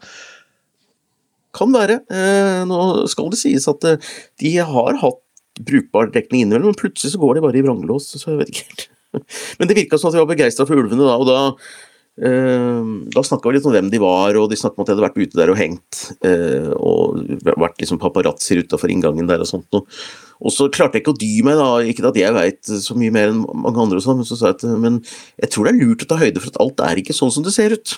Kan 1.57 1.73
være. 1.73 2.01
Eh, 2.13 2.61
nå 2.69 3.09
skal 3.09 3.31
det 3.33 3.41
sies 3.41 3.65
at 3.71 3.85
eh, 3.89 4.11
de 4.41 4.53
har 4.61 5.01
hatt 5.01 5.21
brukbar 5.59 6.11
dekning 6.13 6.45
innimellom, 6.45 6.71
men 6.71 6.79
plutselig 6.79 7.15
så 7.15 7.21
går 7.21 7.37
de 7.37 7.45
bare 7.47 7.59
i 7.59 7.65
vranglås, 7.65 8.13
så 8.13 8.31
jeg 8.31 8.39
vet 8.39 8.53
ikke 8.53 8.67
helt. 8.69 8.87
Men 9.57 9.69
det 9.69 9.75
virka 9.75 9.97
som 9.97 10.11
at 10.11 10.15
de 10.15 10.21
var 10.21 10.29
begeistra 10.29 10.67
for 10.69 10.79
ulvene 10.79 11.01
da, 11.01 11.15
og 11.17 11.25
da 11.25 11.39
da 12.19 13.21
snakka 13.23 13.47
vi 13.47 13.55
litt 13.55 13.67
om 13.69 13.71
hvem 13.71 13.91
de 13.93 13.99
var, 14.03 14.35
og 14.35 14.49
de 14.51 14.57
snakket 14.59 14.79
om 14.79 14.83
at 14.83 14.89
de 14.89 14.95
hadde 14.95 15.05
vært 15.05 15.19
ute 15.21 15.39
der 15.39 15.51
og 15.53 15.59
hengt. 15.59 15.99
Uh, 16.25 16.71
og 16.75 17.21
vært 17.47 17.79
liksom 17.79 18.01
paparazzoer 18.01 18.65
utafor 18.65 18.91
inngangen 18.91 19.29
der 19.29 19.43
og 19.43 19.47
sånt 19.47 19.69
noe. 19.75 19.87
Og 20.39 20.53
så 20.55 20.69
klarte 20.71 20.97
jeg 20.97 21.03
ikke 21.03 21.15
å 21.15 21.19
dy 21.19 21.31
meg, 21.47 21.59
da, 21.59 21.69
ikke 21.83 22.05
at 22.09 22.19
jeg 22.19 22.35
veit 22.35 22.73
så 22.83 22.95
mye 22.95 23.13
mer 23.15 23.33
enn 23.33 23.41
mange 23.43 23.81
andre, 23.83 23.99
og 23.99 24.05
sånn, 24.05 24.21
men 24.21 24.27
så 24.27 24.37
sa 24.39 24.51
jeg 24.51 24.59
at 24.59 24.67
men 24.79 25.01
jeg 25.39 25.51
tror 25.51 25.67
det 25.67 25.73
er 25.73 25.81
lurt 25.81 26.05
å 26.05 26.11
ta 26.11 26.19
høyde 26.19 26.43
for 26.43 26.51
at 26.51 26.61
alt 26.63 26.85
er 26.87 27.01
ikke 27.01 27.15
sånn 27.15 27.33
som 27.35 27.43
det 27.43 27.55
ser 27.55 27.75
ut. 27.75 27.95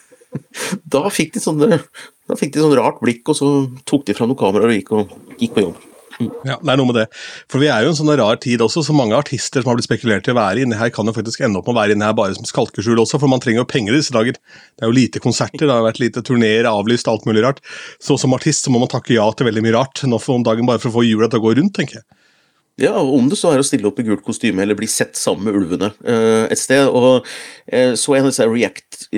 da 0.94 1.04
fikk 1.14 1.36
de 1.36 1.42
sånne 1.42 1.78
da 2.30 2.38
fikk 2.38 2.54
de 2.54 2.62
sånn 2.62 2.74
rart 2.78 2.98
blikk, 3.02 3.22
og 3.30 3.38
så 3.38 3.52
tok 3.88 4.06
de 4.06 4.18
fram 4.18 4.30
noen 4.30 4.38
kameraer 4.38 4.70
og 4.70 4.76
gikk, 4.78 4.92
og 4.94 5.38
gikk 5.42 5.56
på 5.56 5.66
jobb. 5.66 5.89
Ja, 6.20 6.58
det 6.60 6.72
er 6.72 6.78
noe 6.80 6.88
med 6.90 6.98
det. 6.98 7.06
For 7.50 7.62
vi 7.62 7.70
er 7.72 7.84
jo 7.84 7.92
en 7.92 7.98
sånn 7.98 8.12
rar 8.20 8.38
tid 8.42 8.62
også, 8.64 8.82
så 8.84 8.94
mange 8.96 9.16
artister 9.16 9.62
som 9.62 9.72
har 9.72 9.78
blitt 9.78 9.88
spekulert 9.88 10.26
til 10.26 10.36
å 10.36 10.40
være 10.40 10.66
inne 10.66 10.78
her, 10.78 10.92
kan 10.94 11.08
jo 11.08 11.14
faktisk 11.16 11.42
ende 11.46 11.60
opp 11.60 11.68
med 11.70 11.76
å 11.76 11.80
være 11.80 11.96
inne 11.96 12.10
her 12.10 12.16
bare 12.18 12.36
som 12.36 12.48
skalkeskjul 12.48 13.00
også, 13.00 13.20
for 13.22 13.32
man 13.32 13.42
trenger 13.42 13.62
jo 13.62 13.68
penger 13.70 13.96
i 13.96 14.00
disse 14.02 14.14
dager. 14.14 14.36
Det 14.36 14.84
er 14.84 14.92
jo 14.92 14.98
lite 14.98 15.22
konserter, 15.24 15.66
det 15.66 15.72
har 15.72 15.86
vært 15.86 16.02
lite 16.02 16.24
turneer, 16.26 16.68
avlyst, 16.68 17.08
alt 17.10 17.28
mulig 17.28 17.44
rart. 17.46 17.62
Så 18.02 18.18
som 18.20 18.36
artist 18.36 18.66
så 18.66 18.74
må 18.74 18.82
man 18.82 18.92
takke 18.92 19.16
ja 19.16 19.26
til 19.32 19.48
veldig 19.48 19.64
mye 19.64 19.76
rart 19.78 20.04
nå 20.04 20.20
for 20.20 20.36
om 20.36 20.46
dagen 20.46 20.68
bare 20.68 20.82
for 20.82 20.92
å 20.92 20.98
få 21.00 21.06
hjula 21.08 21.30
til 21.30 21.40
å 21.40 21.46
gå 21.48 21.56
rundt, 21.60 21.76
tenker 21.78 22.02
jeg. 22.02 22.08
Ja, 22.80 22.94
om 22.96 23.26
det 23.28 23.36
så 23.36 23.50
er 23.52 23.60
å 23.60 23.66
stille 23.66 23.90
opp 23.90 23.98
i 24.00 24.06
gult 24.06 24.22
kostyme 24.24 24.62
eller 24.64 24.78
bli 24.78 24.88
sett 24.88 25.18
sammen 25.18 25.50
med 25.50 25.56
ulvene 25.58 25.90
uh, 26.00 26.46
et 26.48 26.60
sted. 26.60 26.88
Og 26.88 27.26
uh, 27.26 27.92
så 27.98 28.16
en 28.16 28.24
av 28.24 28.30
disse 28.30 28.46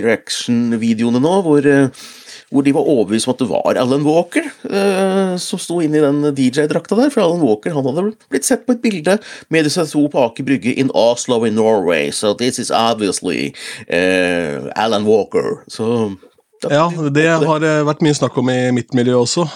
reaction-videoene 0.03 1.23
nå 1.23 1.35
hvor 1.47 1.69
uh, 1.71 2.09
hvor 2.53 2.65
de 2.67 2.75
var 2.77 2.89
overbevist 2.89 3.29
om 3.29 3.35
at 3.35 3.43
det 3.43 3.49
var 3.51 3.81
Alan 3.81 4.05
Walker 4.07 4.49
eh, 4.69 5.35
som 5.41 5.61
sto 5.61 5.81
inne 5.83 5.99
i 5.99 6.05
den 6.05 6.21
DJ-drakta 6.37 6.99
der. 6.99 7.13
For 7.13 7.25
Alan 7.25 7.45
Walker 7.45 7.75
han 7.75 7.87
hadde 7.89 8.11
blitt 8.33 8.49
sett 8.49 8.67
på 8.67 8.77
et 8.77 8.83
bilde 8.85 9.19
med 9.53 9.69
disse 9.69 9.87
to 9.93 10.05
på 10.13 10.27
Aker 10.27 10.47
Brygge 10.47 10.75
in 10.77 10.93
Oslo 10.95 11.43
in 11.49 11.57
Norway. 11.59 12.11
So 12.13 12.35
this 12.35 12.59
is 12.59 12.71
obviously 12.71 13.55
eh, 13.89 14.69
Alan 14.77 15.09
Walker. 15.09 15.63
Så 15.69 16.13
ja, 16.71 16.87
det 17.15 17.27
har 17.43 17.65
eh, 17.67 17.83
vært 17.89 18.03
mye 18.05 18.17
snakk 18.17 18.37
om 18.39 18.51
i 18.53 18.59
mitt 18.75 18.95
miljø 18.95 19.19
også. 19.23 19.49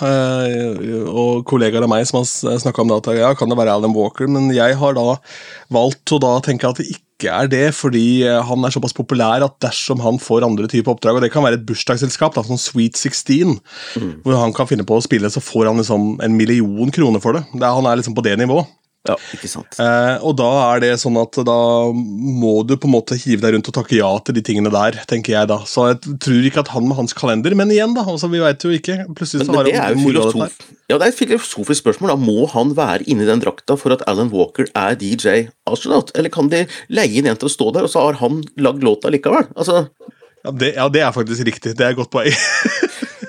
Og 1.13 1.45
kollegaer 1.49 1.87
av 1.87 1.93
meg 1.93 2.07
som 2.09 2.23
har 2.23 2.61
snakka 2.63 2.83
om 2.83 2.91
det, 2.91 3.01
at 3.05 3.21
ja, 3.21 3.33
kan 3.39 3.53
det 3.53 3.59
være 3.59 3.79
Alan 3.79 3.95
Walker? 3.97 4.27
Men 4.31 4.51
jeg 4.55 4.79
har 4.81 4.97
da 4.97 5.19
valgt 5.73 6.15
å 6.15 6.23
da 6.23 6.37
tenke 6.45 6.71
at 6.71 6.81
det 6.83 6.89
ikke 6.97 7.33
er 7.33 7.49
det, 7.49 7.67
fordi 7.73 8.27
eh, 8.29 8.43
han 8.45 8.65
er 8.65 8.75
såpass 8.75 8.97
populær 8.97 9.45
at 9.47 9.57
dersom 9.65 10.03
han 10.05 10.21
får 10.21 10.45
andre 10.45 10.69
typer 10.69 10.93
oppdrag, 10.93 11.17
og 11.17 11.25
det 11.25 11.33
kan 11.33 11.47
være 11.47 11.61
et 11.61 11.67
bursdagsselskap, 11.69 12.35
da, 12.37 12.45
som 12.45 12.61
Sweet 12.61 12.99
16, 12.99 13.57
mm. 13.97 14.11
hvor 14.25 14.37
han 14.37 14.53
kan 14.57 14.69
finne 14.69 14.85
på 14.87 14.99
å 14.99 15.05
spille, 15.05 15.31
så 15.33 15.41
får 15.41 15.71
han 15.71 15.81
liksom 15.81 16.19
en 16.25 16.37
million 16.37 16.93
kroner 16.93 17.23
for 17.25 17.39
det. 17.39 17.47
det 17.55 17.65
er, 17.65 17.73
han 17.73 17.89
er 17.89 18.03
liksom 18.03 18.17
på 18.17 18.25
det 18.27 18.37
nivået. 18.43 18.69
Ja, 19.09 19.17
ikke 19.37 19.51
sant. 19.51 19.79
Eh, 19.83 20.15
og 20.27 20.37
da 20.39 20.49
er 20.71 20.83
det 20.85 20.93
sånn 21.03 21.17
at 21.21 21.39
da 21.47 21.59
må 21.93 22.59
du 22.67 22.77
på 22.77 22.89
en 22.89 22.95
måte 22.97 23.19
hive 23.21 23.45
deg 23.45 23.57
rundt 23.57 23.71
og 23.71 23.77
takke 23.79 23.99
ja 23.99 24.11
til 24.27 24.39
de 24.39 24.45
tingene 24.47 24.73
der, 24.75 24.99
tenker 25.11 25.37
jeg 25.37 25.51
da. 25.51 25.61
Så 25.69 25.89
jeg 25.91 26.17
tror 26.23 26.49
ikke 26.51 26.65
at 26.65 26.73
han 26.75 26.89
med 26.89 26.99
hans 27.01 27.17
kalender, 27.17 27.57
men 27.59 27.73
igjen, 27.75 27.95
da. 27.97 28.07
altså 28.07 28.31
Vi 28.33 28.43
veit 28.43 28.67
jo 28.67 28.73
ikke. 28.75 28.99
Plutselig 29.17 29.49
så 29.49 29.57
har 29.57 29.71
han 29.71 30.03
moro 30.03 30.27
av 30.27 30.35
dette. 30.47 30.73
Ja, 30.87 30.99
det 31.01 31.09
er 31.09 31.13
et 31.13 31.19
filosofisk 31.19 31.83
spørsmål. 31.83 32.15
da. 32.15 32.19
Må 32.21 32.47
han 32.53 32.75
være 32.79 33.07
inni 33.11 33.27
den 33.27 33.43
drakta 33.43 33.79
for 33.79 33.95
at 33.97 34.05
Alan 34.11 34.31
Walker 34.35 34.69
er 34.71 34.99
DJ 34.99 35.49
astronaut, 35.67 36.13
eller 36.15 36.33
kan 36.33 36.51
de 36.53 36.67
leie 36.95 37.19
inn 37.19 37.27
en 37.27 37.39
til 37.39 37.51
å 37.51 37.57
stå 37.57 37.73
der, 37.75 37.89
og 37.89 37.93
så 37.93 38.05
har 38.07 38.21
han 38.23 38.45
lagd 38.61 38.87
låta 38.87 39.13
likevel? 39.13 39.51
Altså... 39.57 39.87
Ja 40.47 40.53
det, 40.55 40.77
ja, 40.77 40.85
det 40.93 41.01
er 41.03 41.11
faktisk 41.11 41.43
riktig. 41.43 41.73
Det 41.75 41.83
er 41.83 41.91
et 41.91 41.99
godt 41.99 42.13
poeng. 42.13 42.31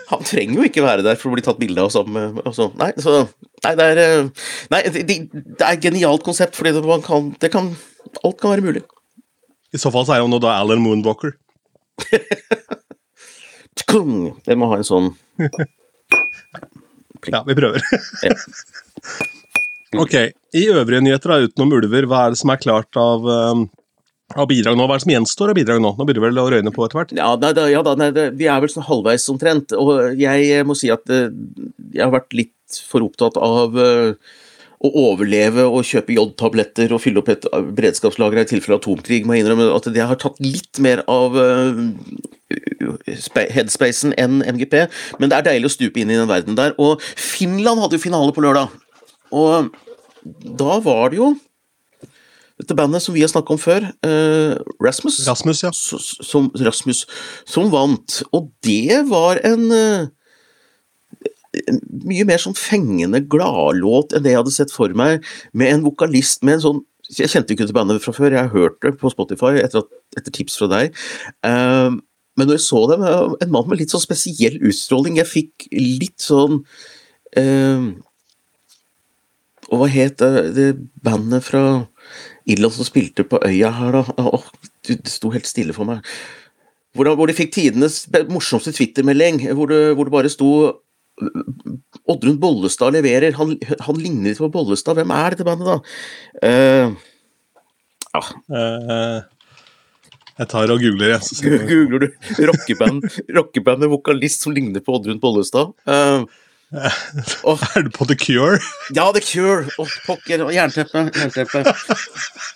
Han 0.07 0.23
trenger 0.23 0.61
jo 0.61 0.67
ikke 0.69 0.85
være 0.85 1.03
der 1.03 1.17
for 1.19 1.29
å 1.29 1.35
bli 1.35 1.43
tatt 1.43 1.59
bilde 1.59 1.83
av 1.83 1.91
sammen. 1.91 2.37
Altså, 2.47 2.69
nei, 2.79 2.93
så, 3.03 3.25
nei, 3.65 3.73
det 3.75 3.87
er, 3.91 3.99
eh, 4.03 4.45
nei 4.71 4.81
det, 4.87 5.03
det, 5.03 5.17
er 5.59 5.73
et 5.73 5.83
genialt 5.83 6.23
konsept, 6.23 6.55
fordi 6.55 6.71
det, 6.77 6.83
kan, 7.03 7.31
det 7.41 7.49
kan, 7.51 7.73
alt 8.23 8.39
kan 8.39 8.53
være 8.53 8.63
mulig. 8.63 8.83
I 9.75 9.81
så 9.81 9.91
fall 9.91 10.07
så 10.07 10.15
er 10.15 10.23
han 10.23 10.31
nå 10.31 10.39
da 10.43 10.55
Alan 10.61 10.83
Moonwalker. 10.83 11.35
det 14.47 14.55
må 14.59 14.67
ha 14.69 14.77
en 14.77 14.85
sånn 14.85 15.07
Ja, 17.31 17.41
vi 17.47 17.55
prøver. 17.57 17.81
ok. 20.03 20.13
I 20.55 20.63
øvrige 20.71 21.01
nyheter 21.03 21.33
da, 21.33 21.39
utenom 21.47 21.73
ulver, 21.79 22.07
hva 22.07 22.25
er 22.25 22.35
det 22.35 22.39
som 22.39 22.53
er 22.53 22.61
klart 22.61 22.99
av 23.01 23.25
um, 23.25 23.65
av 24.35 24.47
bidrag 24.49 24.75
nå? 24.75 24.87
Hva 24.87 24.97
er 24.97 24.99
det 24.99 25.05
som 25.05 25.13
gjenstår 25.13 25.53
av 25.53 25.57
bidrag 25.57 25.79
nå? 25.83 25.93
Nå 25.95 26.07
begynner 26.07 26.27
vel 26.27 26.41
å 26.41 26.49
røyne 26.51 26.73
på 26.75 26.83
etter 26.85 26.99
hvert? 26.99 27.13
Ja, 27.15 27.29
da, 27.39 27.53
ja 27.71 27.83
da, 27.85 27.93
nei, 27.99 28.09
vi 28.35 28.49
er 28.51 28.59
vel 28.63 28.71
sånn 28.71 28.87
halvveis 28.87 29.27
omtrent. 29.31 29.75
Og 29.77 30.19
jeg 30.19 30.65
må 30.67 30.75
si 30.77 30.91
at 30.93 31.07
uh, 31.07 31.29
jeg 31.93 32.03
har 32.03 32.13
vært 32.15 32.35
litt 32.35 32.81
for 32.89 33.05
opptatt 33.05 33.39
av 33.39 33.77
uh, 33.79 34.11
å 34.77 34.91
overleve 35.07 35.63
og 35.65 35.87
kjøpe 35.87 36.17
jodtabletter 36.17 36.91
og 36.93 37.01
fylle 37.01 37.23
opp 37.23 37.31
et 37.33 37.47
beredskapslager 37.49 38.43
i 38.43 38.49
tilfelle 38.49 38.77
atomkrig. 38.77 39.23
må 39.25 39.33
jeg 39.33 39.45
innrømme 39.45 39.71
at 39.73 39.87
det 39.95 40.03
har 40.05 40.19
tatt 40.21 40.37
litt 40.43 40.77
mer 40.83 41.01
av 41.09 41.33
headspacen 43.55 44.13
enn 44.21 44.43
MGP, 44.45 44.83
men 45.17 45.31
det 45.31 45.39
er 45.39 45.47
deilig 45.49 45.71
å 45.71 45.73
stupe 45.73 46.03
inn 46.03 46.13
i 46.13 46.19
den 46.19 46.29
verden 46.29 46.59
der. 46.59 46.75
Og 46.77 47.01
Finland 47.01 47.81
hadde 47.81 47.97
jo 47.97 48.05
finale 48.05 48.35
på 48.35 48.45
lørdag, 48.45 48.69
og 49.33 49.73
da 50.61 50.77
var 50.85 51.09
det 51.09 51.23
jo 51.23 51.33
dette 52.57 52.77
bandet 52.77 53.03
som 53.05 53.13
vi 53.13 53.21
har 53.21 53.29
snakket 53.29 53.53
om 53.53 53.61
før, 53.61 53.85
eh, 54.05 54.57
Rasmus, 54.81 55.19
Rasmus, 55.27 55.61
ja. 55.63 55.71
som, 55.73 56.49
Rasmus, 56.57 57.05
som 57.45 57.69
vant. 57.73 58.21
Og 58.33 58.49
det 58.65 59.03
var 59.11 59.41
en 59.45 59.67
uh, 59.69 60.07
mye 62.07 62.25
mer 62.27 62.41
sånn 62.41 62.57
fengende 62.57 63.21
gladlåt 63.29 64.13
enn 64.13 64.25
det 64.25 64.33
jeg 64.33 64.41
hadde 64.41 64.55
sett 64.55 64.73
for 64.73 64.93
meg, 64.97 65.25
med 65.53 65.73
en 65.73 65.85
vokalist 65.85 66.45
med 66.45 66.59
en 66.59 66.65
sånn 66.67 66.85
Jeg 67.07 67.29
kjente 67.31 67.53
ikke 67.53 67.63
til 67.69 67.75
bandet 67.77 68.03
fra 68.03 68.11
før, 68.11 68.33
jeg 68.35 68.49
har 68.49 68.51
hørt 68.51 68.81
det 68.83 68.97
på 68.99 69.07
Spotify 69.07 69.61
etter, 69.61 69.85
etter 70.19 70.33
tips 70.35 70.57
fra 70.59 70.67
deg. 70.67 70.97
Eh, 71.47 71.93
men 72.35 72.49
når 72.49 72.57
jeg 72.57 72.65
så 72.65 72.81
dem, 72.91 73.05
en 73.05 73.53
mann 73.53 73.69
med 73.69 73.79
litt 73.79 73.93
sånn 73.93 74.03
spesiell 74.03 74.57
utstråling 74.59 75.15
Jeg 75.21 75.29
fikk 75.31 75.69
litt 75.73 76.19
sånn 76.21 76.59
Og 79.71 79.79
hva 79.79 79.87
het 79.89 80.19
det, 80.19 80.43
det 80.57 80.67
bandet 81.07 81.47
fra 81.47 81.63
Irland 82.47 82.75
som 82.75 82.87
spilte 82.87 83.25
på 83.27 83.39
øya 83.45 83.71
her, 83.75 83.99
da. 83.99 84.03
Åh, 84.23 84.49
det 84.87 85.11
sto 85.11 85.31
helt 85.33 85.49
stille 85.49 85.75
for 85.75 85.89
meg. 85.89 86.05
Hvor, 86.97 87.11
hvor 87.13 87.29
de 87.29 87.35
fikk 87.37 87.53
tidenes 87.53 88.05
morsomste 88.31 88.73
Twitter-melding, 88.73 89.43
hvor, 89.53 89.69
hvor, 89.93 90.07
det 90.07 90.13
bare 90.15 90.31
sto 90.33 90.51
Oddrun 92.07 92.39
Bollestad 92.41 92.93
leverer. 92.95 93.35
Han, 93.37 93.55
han 93.85 94.01
ligner 94.01 94.31
litt 94.31 94.41
på 94.41 94.51
Bollestad. 94.53 94.97
Hvem 94.99 95.13
er 95.13 95.33
dette 95.33 95.45
bandet, 95.47 95.69
da? 95.69 95.77
Uh, 96.45 96.93
ja. 98.13 98.23
Uh, 98.53 99.19
jeg 100.37 100.49
tar 100.53 100.73
og 100.73 100.81
googler, 100.81 101.15
jeg. 101.15 101.61
Googler 101.69 102.05
du 102.05 102.09
rockeband, 102.49 103.07
rockebandet 103.33 103.89
vokalist 103.91 104.45
som 104.45 104.53
ligner 104.53 104.83
på 104.85 104.97
Oddrun 104.97 105.21
Bollestad? 105.21 105.73
Uh, 105.89 106.25
Oh. 107.47 107.59
Er 107.77 107.85
du 107.85 107.89
på 107.95 108.05
The 108.07 108.15
Cure? 108.19 108.57
Ja, 108.95 109.05
The 109.15 109.21
Cure. 109.23 109.69
Og 109.79 109.87
pokker, 110.05 110.41
og 110.43 110.51
Jernteppe. 110.51 111.05
Jernteppe. 111.15 111.61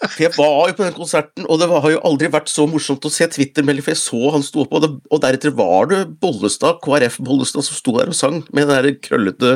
For 0.02 0.24
jeg 0.26 0.34
var 0.36 0.68
jo 0.68 0.76
på 0.76 0.84
den 0.84 0.96
konserten, 0.98 1.46
og 1.48 1.62
det 1.62 1.70
har 1.72 1.88
jo 1.94 2.02
aldri 2.08 2.32
vært 2.34 2.52
så 2.52 2.66
morsomt 2.68 3.06
å 3.08 3.12
se 3.14 3.28
Twitter-melding, 3.32 3.86
for 3.86 3.94
jeg 3.94 4.02
så 4.02 4.34
han 4.36 4.44
sto 4.46 4.66
oppe, 4.66 4.80
og, 4.80 4.84
det, 4.84 4.92
og 5.14 5.24
deretter 5.24 5.56
var 5.56 5.92
det 5.94 6.02
Bollestad, 6.24 6.82
KrF-Bollestad, 6.84 7.68
som 7.68 7.80
sto 7.80 7.96
der 8.00 8.12
og 8.12 8.18
sang 8.18 8.42
med 8.52 8.68
det 8.68 8.82
der 8.82 9.00
krøllete, 9.08 9.56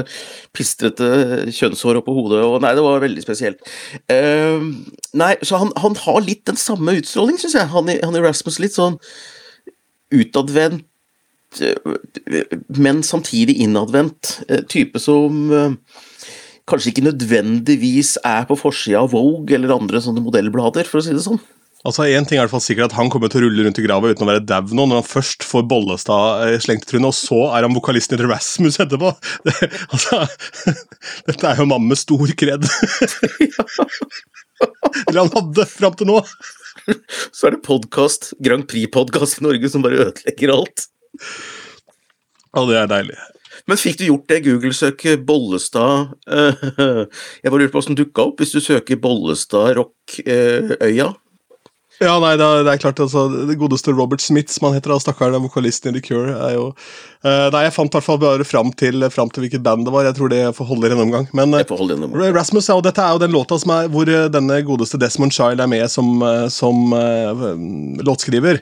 pistrete 0.56 1.12
kjønnshåret 1.52 2.04
oppå 2.04 2.16
hodet, 2.16 2.44
og 2.46 2.60
nei, 2.64 2.76
det 2.78 2.86
var 2.86 3.04
veldig 3.04 3.26
spesielt. 3.26 3.64
Uh, 4.08 4.72
nei, 5.18 5.34
så 5.44 5.60
han, 5.66 5.76
han, 5.84 6.00
har 6.06 6.24
litt 6.24 6.46
den 6.48 6.60
samme 6.60 6.96
utstråling, 7.02 7.40
syns 7.42 7.58
jeg, 7.60 7.72
han, 7.76 7.92
han 7.92 8.24
Rasmus 8.24 8.62
Litt 8.64 8.76
sånn 8.78 8.96
utadvendt 10.16 10.86
men 12.76 13.04
samtidig 13.06 13.58
innadvendt. 13.64 14.40
Eh, 14.50 14.64
type 14.72 15.00
som 15.02 15.52
eh, 15.54 15.76
kanskje 16.70 16.92
ikke 16.94 17.08
nødvendigvis 17.10 18.16
er 18.26 18.48
på 18.50 18.58
forsida 18.60 19.04
av 19.04 19.14
Vogue 19.14 19.56
eller 19.56 19.76
andre 19.76 20.02
sånne 20.02 20.24
modellblader, 20.26 20.90
for 20.90 21.02
å 21.02 21.06
si 21.06 21.16
det 21.16 21.26
sånn. 21.26 21.42
Altså, 21.86 22.08
en 22.10 22.26
ting 22.26 22.40
er 22.40 22.42
i 22.42 22.46
hvert 22.48 22.56
fall 22.56 22.64
sikkert 22.66 22.90
at 22.90 22.96
Han 22.98 23.12
kommer 23.14 23.30
til 23.30 23.44
å 23.44 23.46
rulle 23.46 23.68
rundt 23.68 23.78
i 23.78 23.84
grava 23.86 24.10
uten 24.10 24.26
å 24.26 24.30
være 24.32 24.42
dau 24.42 24.72
nå, 24.74 24.88
når 24.90 25.04
han 25.04 25.06
først 25.06 25.46
får 25.46 25.68
Bollestad 25.70 26.48
eh, 26.48 26.58
slengt 26.64 26.88
i 26.88 26.90
trynet, 26.90 27.12
og 27.12 27.18
så 27.18 27.42
er 27.54 27.68
han 27.68 27.78
vokalisten 27.78 28.18
i 28.18 28.26
Rasmus 28.26 28.82
etterpå. 28.82 29.14
Det, 29.46 29.70
altså, 29.94 30.24
dette 31.30 31.52
er 31.52 31.62
jo 31.62 31.68
en 31.68 31.74
mann 31.76 31.86
med 31.86 32.02
stor 32.02 32.34
kred. 32.40 32.66
Eller 35.06 35.22
han 35.22 35.34
hadde 35.36 35.68
fram 35.70 35.94
til 36.00 36.10
nå. 36.10 36.18
Så 37.34 37.48
er 37.48 37.56
det 37.56 37.66
podkast, 37.66 38.34
Grand 38.44 38.66
Prix-podkast 38.70 39.42
i 39.42 39.46
Norge 39.46 39.70
som 39.72 39.86
bare 39.86 40.08
ødelegger 40.08 40.54
alt. 40.56 40.88
Og 42.56 42.70
det 42.72 42.80
er 42.80 42.92
deilig. 42.92 43.18
Men 43.70 43.80
fikk 43.80 44.00
du 44.00 44.08
gjort 44.10 44.30
det 44.30 44.42
Google-søket 44.46 45.22
Bollestad 45.26 46.12
Jeg 46.28 47.52
bare 47.52 47.62
lurte 47.62 47.72
på 47.72 47.80
hvordan 47.80 48.00
dukka 48.00 48.26
opp 48.28 48.42
hvis 48.44 48.56
du 48.56 48.60
søker 48.64 49.00
Bollestad 49.02 49.78
Rock-øya? 49.80 51.14
Ja, 52.04 52.18
nei, 52.20 52.34
det 52.36 52.44
er, 52.44 52.64
det 52.68 52.72
er 52.74 52.80
klart, 52.82 53.00
altså, 53.00 53.22
det 53.48 53.56
godeste 53.56 53.94
Robert 53.96 54.20
Smith, 54.20 54.52
som 54.52 54.68
han 54.68 54.76
heter, 54.76 54.92
da, 54.92 54.98
stakkaren 55.00 55.46
vokalisten 55.46 55.94
i 55.94 55.96
The 55.96 56.02
Cure, 56.04 56.34
er 56.34 56.58
jo 56.58 56.66
uh, 56.74 57.46
Nei, 57.54 57.62
jeg 57.64 57.76
fant 57.78 57.94
i 57.94 57.96
hvert 57.96 58.08
fall 58.10 58.20
bare 58.20 58.48
fram 58.48 58.74
til, 58.76 59.06
fram 59.14 59.32
til 59.32 59.46
hvilket 59.46 59.64
band 59.64 59.88
det 59.88 59.94
var. 59.96 60.04
Jeg 60.10 60.18
tror 60.18 60.34
det 60.34 60.42
får 60.58 60.68
holde 60.74 60.92
en 60.92 61.06
omgang. 61.06 61.30
Men 61.38 61.56
uh, 61.56 62.28
Rasmus, 62.36 62.68
ja, 62.68 62.76
og 62.76 62.84
dette 62.84 63.00
er 63.00 63.16
jo 63.16 63.24
den 63.24 63.32
låta 63.36 63.60
som 63.62 63.72
er, 63.78 63.88
hvor 63.94 64.12
uh, 64.12 64.26
denne 64.34 64.60
godeste 64.68 65.00
Desmond 65.00 65.36
Child 65.36 65.64
er 65.64 65.72
med 65.72 65.88
som, 65.92 66.20
som 66.52 66.92
låtskriver. 68.04 68.60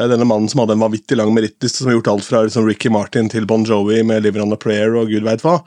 Eh, 0.00 0.08
denne 0.08 0.24
mannen 0.24 0.48
som 0.48 0.62
hadde 0.62 0.76
en 0.78 0.84
vanvittig 0.84 1.18
lang 1.18 1.32
merittliste, 1.36 1.82
som 1.82 1.90
har 1.90 1.98
gjort 1.98 2.12
alt 2.14 2.28
fra 2.28 2.44
liksom, 2.46 2.68
Ricky 2.68 2.92
Martin 2.92 3.28
til 3.28 3.46
Bon 3.46 3.64
Jovi 3.64 4.02
med 4.02 4.22
'Liver 4.22 4.42
on 4.42 4.56
a 4.56 4.56
Prayer' 4.56 4.96
og 4.96 5.10
gud 5.12 5.26
veit 5.26 5.44
hva. 5.44 5.60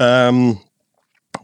Um, 0.00 0.58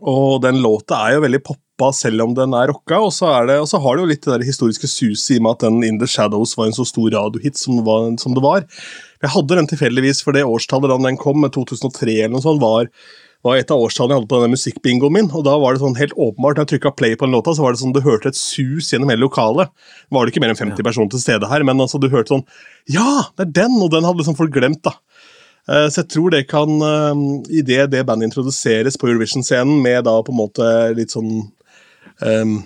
og 0.03 0.43
den 0.43 0.61
låta 0.61 0.99
er 1.07 1.17
jo 1.17 1.25
veldig 1.25 1.43
poppa 1.47 1.93
selv 1.93 2.25
om 2.25 2.35
den 2.37 2.53
er 2.57 2.69
rocka, 2.69 2.99
og 3.01 3.13
så, 3.13 3.31
er 3.39 3.47
det, 3.49 3.61
og 3.61 3.69
så 3.69 3.81
har 3.81 3.97
det 3.97 4.03
jo 4.03 4.11
litt 4.11 4.25
det 4.25 4.33
der 4.35 4.49
historiske 4.49 4.89
suset 4.89 5.37
i 5.37 5.41
med 5.41 5.57
at 5.57 5.65
den 5.65 5.85
In 5.85 6.01
The 6.01 6.09
Shadows 6.09 6.57
var 6.57 6.69
en 6.69 6.77
så 6.77 6.85
stor 6.89 7.09
radiohit 7.13 7.57
som, 7.57 7.81
som, 8.21 8.35
det 8.35 8.45
var. 8.45 8.67
Jeg 9.23 9.33
hadde 9.33 9.57
den 9.57 9.69
tilfeldigvis, 9.71 10.23
for 10.25 10.37
det 10.37 10.45
årstallet 10.45 10.93
da 10.93 10.99
den 11.01 11.21
kom, 11.21 11.41
med 11.41 11.55
2003 11.57 12.19
eller 12.19 12.37
noe 12.37 12.45
sånt, 12.45 12.61
var 12.61 12.91
var 13.47 13.61
et 13.61 13.73
av 13.73 13.83
årstallene 13.83 14.17
jeg 14.17 14.23
hadde 14.23 14.31
på 14.33 14.41
denne 14.41 14.57
musikkbingoen 14.57 15.15
min. 15.15 15.31
og 15.31 15.45
da 15.47 15.55
var 15.63 15.75
det 15.75 15.83
sånn 15.83 15.99
helt 15.99 16.15
åpenbart, 16.15 16.59
Når 16.59 16.67
jeg 16.67 16.73
trykka 16.75 16.95
play 16.99 17.17
på 17.17 17.27
den 17.27 17.37
låta, 17.37 17.55
så 17.55 17.65
var 17.65 17.73
det 17.73 17.81
sånn 17.81 17.95
du 17.95 18.03
hørte 18.05 18.29
et 18.33 18.39
sus 18.39 18.93
gjennom 18.93 19.11
hele 19.13 19.25
lokalet. 19.25 19.73
Var 20.11 20.25
det 20.25 20.35
ikke 20.35 20.45
mer 20.45 20.55
enn 20.55 20.61
50 20.61 20.83
ja. 20.83 20.87
personer 20.87 21.11
til 21.11 21.23
stede 21.23 21.51
her, 21.51 21.63
men 21.63 21.81
altså 21.81 22.01
du 22.03 22.11
hørte 22.13 22.35
sånn 22.35 22.47
Ja, 22.91 23.31
det 23.39 23.49
er 23.49 23.57
den! 23.63 23.81
Og 23.81 23.91
den 23.95 24.05
hadde 24.07 24.23
liksom 24.23 24.39
folk 24.39 24.55
glemt, 24.55 24.83
da. 24.87 24.97
Uh, 25.67 25.89
så 25.91 26.05
jeg 26.05 26.11
tror 26.15 26.31
det 26.31 26.47
kan, 26.47 26.71
idet 27.51 27.59
i 27.59 27.67
det, 27.67 27.83
det 27.97 28.07
bandet 28.07 28.31
introduseres 28.31 28.99
på 28.99 29.09
Eurovision-scenen 29.11 29.83
med 29.83 30.05
da 30.07 30.21
på 30.23 30.35
en 30.35 30.43
måte 30.45 30.73
litt 30.95 31.15
sånn 31.15 31.49
um, 32.23 32.57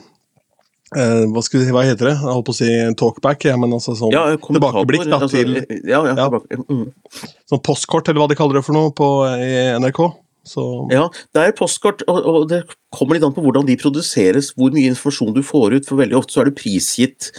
Uh, 0.90 1.22
hva, 1.30 1.38
skal, 1.46 1.62
hva, 1.70 1.84
heter 1.86 2.08
det? 2.08 2.16
Jeg 2.16 2.34
holdt 2.34 2.48
på 2.48 2.50
å 2.50 2.56
si 2.56 2.68
talkback, 2.98 3.44
ja, 3.46 3.54
men 3.62 3.76
altså 3.76 3.92
sånn 3.94 4.10
ja, 4.10 4.24
tilbakeblikk 4.42 5.04
da, 5.06 5.20
altså, 5.20 5.36
til 5.36 5.60
ja, 5.86 6.00
ja, 6.02 6.16
tilbake. 6.18 6.58
mm. 6.66 7.20
Sånn 7.46 7.62
postkort, 7.62 8.10
eller 8.10 8.24
hva 8.24 8.26
de 8.32 8.38
kaller 8.38 8.58
det 8.58 8.64
for 8.66 8.74
noe 8.74 8.90
på, 8.98 9.06
i 9.38 9.52
NRK. 9.78 10.00
Så. 10.46 10.64
Ja, 10.92 11.04
det 11.36 11.42
er 11.42 11.56
postkort, 11.56 12.02
og, 12.08 12.48
det 12.48 12.62
kommer 12.96 13.16
litt 13.16 13.26
an 13.26 13.34
på 13.36 13.44
hvordan 13.44 13.68
de 13.68 13.76
produseres, 13.80 14.54
hvor 14.56 14.72
mye 14.74 14.90
informasjon 14.90 15.34
du 15.36 15.42
får 15.46 15.76
ut. 15.76 15.88
For 15.88 16.00
veldig 16.00 16.16
ofte 16.18 16.34
så 16.34 16.42
er 16.42 16.50
det 16.50 16.58
prisgitt 16.58 17.30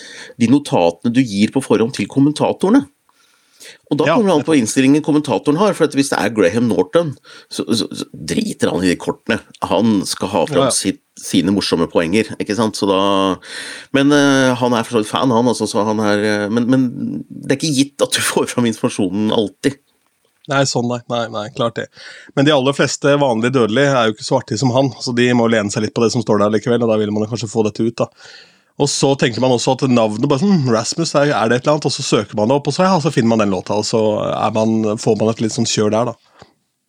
de 0.42 0.50
notatene 0.52 1.14
du 1.14 1.22
gir 1.24 1.54
på 1.54 1.64
forhånd 1.66 1.96
til 1.98 2.10
kommentatorene. 2.12 2.86
Og 3.92 4.00
da 4.00 4.08
kommer 4.08 4.30
det 4.30 4.36
an 4.40 4.46
på 4.48 4.56
innstillingen 4.58 5.04
kommentatoren 5.06 5.60
har, 5.60 5.76
for 5.78 5.92
hvis 5.98 6.12
det 6.14 6.20
er 6.20 6.34
Graham 6.34 6.70
Norton, 6.70 7.12
så, 7.52 7.66
så, 7.68 7.88
så 7.92 8.08
driter 8.14 8.72
han 8.72 8.86
i 8.86 8.90
de 8.90 8.98
kortene. 9.00 9.38
Han 9.70 10.02
skal 10.08 10.32
ha 10.32 10.44
fram 10.50 10.68
ja. 10.70 10.74
sitt, 10.76 11.02
sine 11.20 11.54
morsomme 11.54 11.90
poenger, 11.92 12.32
ikke 12.42 12.56
sant. 12.58 12.80
Så 12.80 12.90
da 12.90 13.02
Men 13.96 14.14
uh, 14.16 14.56
han 14.58 14.74
er 14.74 14.88
for 14.88 14.98
så 14.98 15.04
vidt 15.04 15.12
fan, 15.12 15.34
han 15.36 15.52
altså, 15.52 15.68
så 15.70 15.86
han 15.88 16.02
er 16.04 16.26
uh, 16.26 16.48
men, 16.54 16.70
men 16.72 16.90
det 17.28 17.56
er 17.56 17.60
ikke 17.60 17.76
gitt 17.78 18.06
at 18.08 18.16
du 18.16 18.24
får 18.26 18.50
fram 18.54 18.70
informasjonen 18.72 19.34
alltid. 19.36 19.78
Nei, 20.50 20.62
sånn 20.66 20.88
nei. 20.90 21.00
nei. 21.12 21.26
nei, 21.30 21.44
klart 21.54 21.78
det. 21.78 21.88
Men 22.36 22.48
de 22.48 22.54
aller 22.56 22.74
fleste 22.74 23.14
vanlige 23.22 23.54
dødelige 23.60 23.92
er 23.94 24.08
jo 24.08 24.16
ikke 24.16 24.26
så 24.26 24.40
artige 24.40 24.62
som 24.62 24.72
han, 24.74 24.90
så 25.04 25.14
de 25.18 25.28
må 25.38 25.46
lene 25.52 25.70
seg 25.74 25.86
litt 25.86 25.94
på 25.94 26.02
det 26.02 26.10
som 26.16 26.24
står 26.24 26.42
der 26.42 26.56
likevel, 26.56 26.82
og 26.82 26.90
da 26.90 26.98
vil 27.02 27.14
man 27.14 27.30
kanskje 27.30 27.52
få 27.52 27.66
dette 27.68 27.86
ut. 27.86 28.02
da. 28.02 28.10
Og 28.82 28.90
så 28.90 29.12
tenker 29.20 29.44
man 29.44 29.54
også 29.54 29.76
at 29.76 29.86
navnet 29.92 30.30
bare 30.32 30.42
sånn, 30.42 30.64
Rasmus, 30.72 31.14
er, 31.20 31.30
det 31.30 31.60
et 31.60 31.66
eller 31.68 31.76
annet? 31.76 31.90
Og 31.92 31.94
så 31.94 32.06
søker 32.08 32.40
man 32.40 32.50
det 32.50 32.58
opp, 32.58 32.72
og 32.72 32.76
så, 32.76 32.88
ja, 32.88 32.96
så 33.04 33.14
finner 33.14 33.36
man 33.36 33.44
den 33.44 33.54
låta, 33.54 33.78
og 33.78 33.86
så 33.86 34.02
man, 34.56 34.96
får 35.02 35.20
man 35.20 35.30
et 35.34 35.44
litt 35.46 35.54
sånn 35.54 35.70
kjør 35.70 35.94
der, 35.94 36.14
da. 36.14 36.48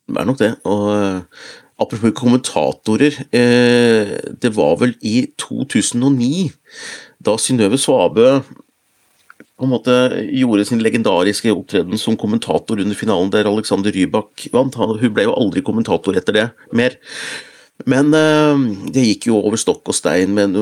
Det 0.09 0.19
er 0.19 0.27
nok 0.27 0.41
det. 0.41 0.55
og 0.67 0.87
uh, 0.89 1.45
Apropos 1.81 2.13
kommentatorer, 2.15 3.15
eh, 3.33 4.11
det 4.39 4.51
var 4.55 4.75
vel 4.79 4.93
i 5.01 5.23
2009, 5.41 6.51
da 7.25 7.33
Synnøve 7.41 7.79
Svabø 7.81 8.27
på 9.63 9.69
en 9.69 9.73
måte 9.77 9.95
gjorde 10.35 10.67
sin 10.67 10.83
legendariske 10.83 11.51
opptreden 11.53 11.99
som 11.99 12.19
kommentator 12.19 12.81
under 12.83 12.97
finalen 12.99 13.31
der 13.31 13.47
Alexander 13.47 13.95
Rybak 13.95 14.49
vant. 14.51 14.75
Hun 14.75 15.13
ble 15.15 15.27
jo 15.29 15.35
aldri 15.39 15.63
kommentator 15.63 16.19
etter 16.19 16.35
det 16.35 16.47
mer. 16.75 16.97
Men 17.89 18.11
uh, 18.13 18.59
det 18.93 19.05
gikk 19.07 19.29
jo 19.31 19.39
over 19.39 19.59
stokk 19.59 19.89
og 19.89 19.97
stein 19.97 20.35
med 20.35 20.57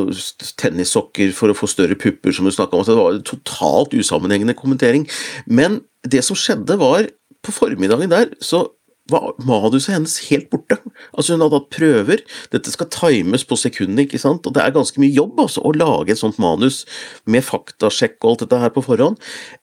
tennissokker 0.62 1.34
for 1.36 1.52
å 1.52 1.58
få 1.58 1.70
større 1.70 1.98
pupper, 2.00 2.34
som 2.34 2.46
du 2.48 2.54
snakka 2.54 2.78
om. 2.78 2.86
Så 2.86 2.94
det 2.94 3.02
var 3.02 3.18
en 3.18 3.26
totalt 3.28 3.98
usammenhengende 3.98 4.56
kommentering. 4.58 5.08
Men 5.46 5.82
det 6.08 6.24
som 6.26 6.38
skjedde, 6.40 6.78
var 6.82 7.10
på 7.42 7.54
formiddagen 7.56 8.14
der, 8.14 8.32
så 8.42 8.68
var 9.12 9.36
manuset 9.48 9.96
hennes 9.96 10.18
helt 10.30 10.50
borte. 10.54 10.78
Altså 11.12 11.36
Hun 11.36 11.46
hadde 11.46 11.60
hatt 11.60 11.72
prøver, 11.76 12.26
dette 12.54 12.74
skal 12.74 12.90
times 12.94 13.46
på 13.48 13.60
sekundet, 13.60 14.08
ikke 14.08 14.22
sant, 14.22 14.48
og 14.48 14.56
det 14.56 14.64
er 14.64 14.76
ganske 14.76 15.02
mye 15.02 15.14
jobb 15.14 15.40
altså, 15.46 15.64
å 15.64 15.76
lage 15.76 16.16
et 16.16 16.22
sånt 16.22 16.40
manus 16.42 16.84
med 17.26 17.46
faktasjekk 17.46 18.20
og 18.22 18.34
alt 18.34 18.46
dette 18.46 18.62
her 18.64 18.76
på 18.76 18.86
forhånd. 18.86 19.20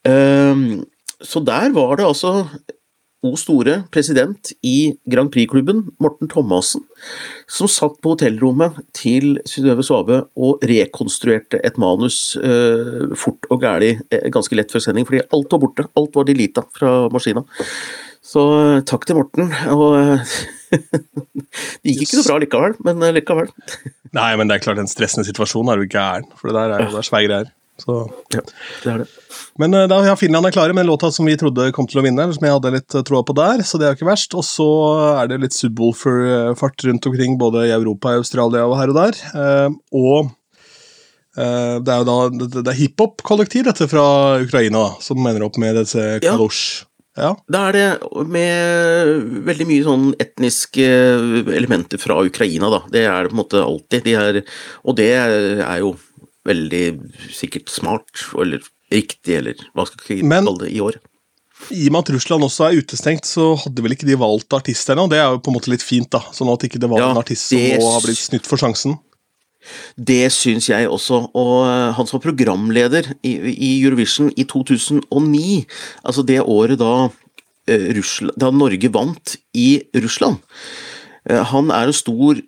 Um, 0.08 0.84
så 1.24 1.42
der 1.42 1.72
var 1.74 1.98
det 1.98 2.06
altså 2.06 2.34
O 3.26 3.32
store 3.34 3.80
president 3.90 4.52
i 4.62 4.92
Grand 5.10 5.30
Prix-klubben, 5.34 5.80
Morten 5.98 6.28
Thomassen, 6.30 6.84
som 7.50 7.66
satt 7.66 7.96
på 7.98 8.12
hotellrommet 8.12 8.76
til 8.94 9.40
Synnøve 9.48 9.82
Svabe 9.82 10.20
og 10.38 10.62
rekonstruerte 10.70 11.58
et 11.66 11.80
manus 11.82 12.36
uh, 12.38 13.10
fort 13.18 13.48
og 13.50 13.64
gæli, 13.66 13.96
eh, 14.14 14.28
ganske 14.30 14.54
lett 14.54 14.70
før 14.70 14.84
sending, 14.86 15.08
fordi 15.08 15.24
alt 15.34 15.50
var 15.50 15.64
borte. 15.64 15.88
Alt 15.98 16.14
var 16.14 16.28
delita 16.30 16.62
fra 16.78 16.92
maskina. 17.10 17.42
Så 18.28 18.44
eh, 18.60 18.80
takk 18.88 19.06
til 19.08 19.18
Morten. 19.18 19.52
Og 19.72 19.94
eh, 19.96 20.32
det 20.76 21.94
gikk 21.94 22.04
ikke 22.04 22.18
så 22.18 22.26
bra 22.26 22.40
likevel, 22.42 22.74
men 22.84 23.06
eh, 23.06 23.14
likevel. 23.16 23.48
Nei, 24.18 24.32
men 24.40 24.50
det 24.50 24.58
er 24.58 24.66
klart, 24.66 24.80
en 24.82 24.90
stressende 24.90 25.26
situasjon 25.28 25.70
er 25.72 25.80
jo 25.80 25.88
gæren, 25.88 26.28
for 26.36 26.50
det 26.50 26.58
der 26.58 26.74
er 26.76 26.84
jo 26.88 27.04
svære 27.04 27.28
greier. 27.28 27.54
Så. 27.78 27.94
Ja, 28.34 28.40
det 28.82 28.90
er 28.90 29.02
det. 29.04 29.06
Men 29.62 29.70
da 29.70 30.00
ja, 30.02 30.16
Finland 30.18 30.48
er 30.48 30.54
klare 30.54 30.74
med 30.74 30.88
låta 30.88 31.12
som 31.14 31.28
vi 31.28 31.36
trodde 31.38 31.68
kom 31.76 31.86
til 31.86 32.00
å 32.00 32.02
vinne, 32.02 32.24
som 32.34 32.42
jeg 32.42 32.56
hadde 32.56 32.72
litt 32.74 32.96
troa 33.06 33.20
på 33.22 33.36
der, 33.38 33.62
så 33.62 33.78
det 33.78 33.86
er 33.86 33.92
jo 33.92 33.98
ikke 34.00 34.08
verst. 34.08 34.34
Og 34.34 34.42
så 34.46 34.66
er 35.20 35.30
det 35.30 35.38
litt 35.44 35.54
subwoolfer-fart 35.54 36.88
rundt 36.88 37.06
omkring, 37.06 37.36
både 37.38 37.68
i 37.68 37.72
Europa, 37.76 38.16
Australia 38.18 38.64
og 38.66 38.74
her 38.80 38.90
og 38.90 38.98
der. 38.98 39.22
Og 39.94 40.34
det 41.38 41.94
er 41.94 42.02
jo 42.02 42.08
da 42.08 42.18
det 42.58 42.64
er 42.64 42.80
hiphop-kollektiv, 42.80 43.68
dette 43.70 43.86
fra 43.86 44.08
Ukraina, 44.42 44.88
som 45.04 45.22
mener 45.22 45.46
opp 45.46 45.60
med 45.62 45.78
disse 45.78 46.16
kalosj. 46.24 46.64
Ja. 46.80 46.88
Da 47.50 47.64
er 47.68 47.76
det 47.76 47.86
med 48.30 49.42
veldig 49.48 49.66
mye 49.68 49.86
sånn 49.86 50.08
etniske 50.22 50.88
elementer 51.58 52.00
fra 52.02 52.20
Ukraina, 52.26 52.70
da. 52.72 52.82
Det 52.92 53.04
er 53.08 53.26
det 53.26 53.32
på 53.32 53.36
en 53.38 53.42
måte 53.42 53.62
alltid. 53.64 54.06
De 54.06 54.16
er, 54.18 54.40
og 54.84 54.98
det 55.00 55.10
er 55.18 55.78
jo 55.82 55.94
veldig 56.48 56.84
sikkert 57.34 57.70
smart, 57.72 58.10
eller 58.38 58.62
riktig, 58.94 59.38
eller 59.40 59.68
hva 59.76 59.86
skal 59.88 60.04
vi 60.06 60.22
kalle 60.24 60.58
det, 60.62 60.72
i 60.72 60.82
år. 60.84 61.00
I 61.74 61.88
og 61.88 61.94
med 61.96 62.04
at 62.04 62.12
Russland 62.14 62.46
også 62.46 62.68
er 62.68 62.78
utestengt, 62.78 63.26
så 63.26 63.50
hadde 63.58 63.82
vel 63.82 63.96
ikke 63.96 64.06
de 64.08 64.16
valgt 64.18 64.54
artist 64.54 64.88
ennå. 64.94 65.08
Det 65.10 65.18
er 65.18 65.26
jo 65.34 65.40
på 65.42 65.50
en 65.50 65.56
måte 65.58 65.72
litt 65.72 65.84
fint, 65.84 66.08
da. 66.12 66.22
Sånn 66.34 66.50
at 66.52 66.64
ikke 66.68 66.80
det 66.80 66.90
var 66.90 67.02
ja, 67.02 67.10
en 67.10 67.20
artist 67.20 67.50
som 67.50 67.58
nå 67.58 67.92
har 67.96 68.04
blitt 68.04 68.20
snytt 68.22 68.46
for 68.48 68.60
sjansen. 68.60 68.94
Det 69.96 70.28
syns 70.32 70.68
jeg 70.70 70.88
også. 70.88 71.22
Og 71.36 71.54
eh, 71.68 71.94
han 71.96 72.08
som 72.08 72.18
var 72.18 72.26
programleder 72.28 73.12
i, 73.22 73.34
Eurovision 73.82 74.30
i 74.36 74.46
2009, 74.48 75.64
altså 76.04 76.24
det 76.26 76.40
året 76.42 76.78
da 76.80 77.08
eh, 77.68 77.88
Russland, 77.98 78.36
da 78.38 78.52
Norge 78.54 78.92
vant 78.94 79.36
i 79.54 79.82
Russland. 79.96 80.38
Eh, 81.28 81.42
han 81.52 81.74
er 81.74 81.90
en 81.90 82.00
stor 82.04 82.44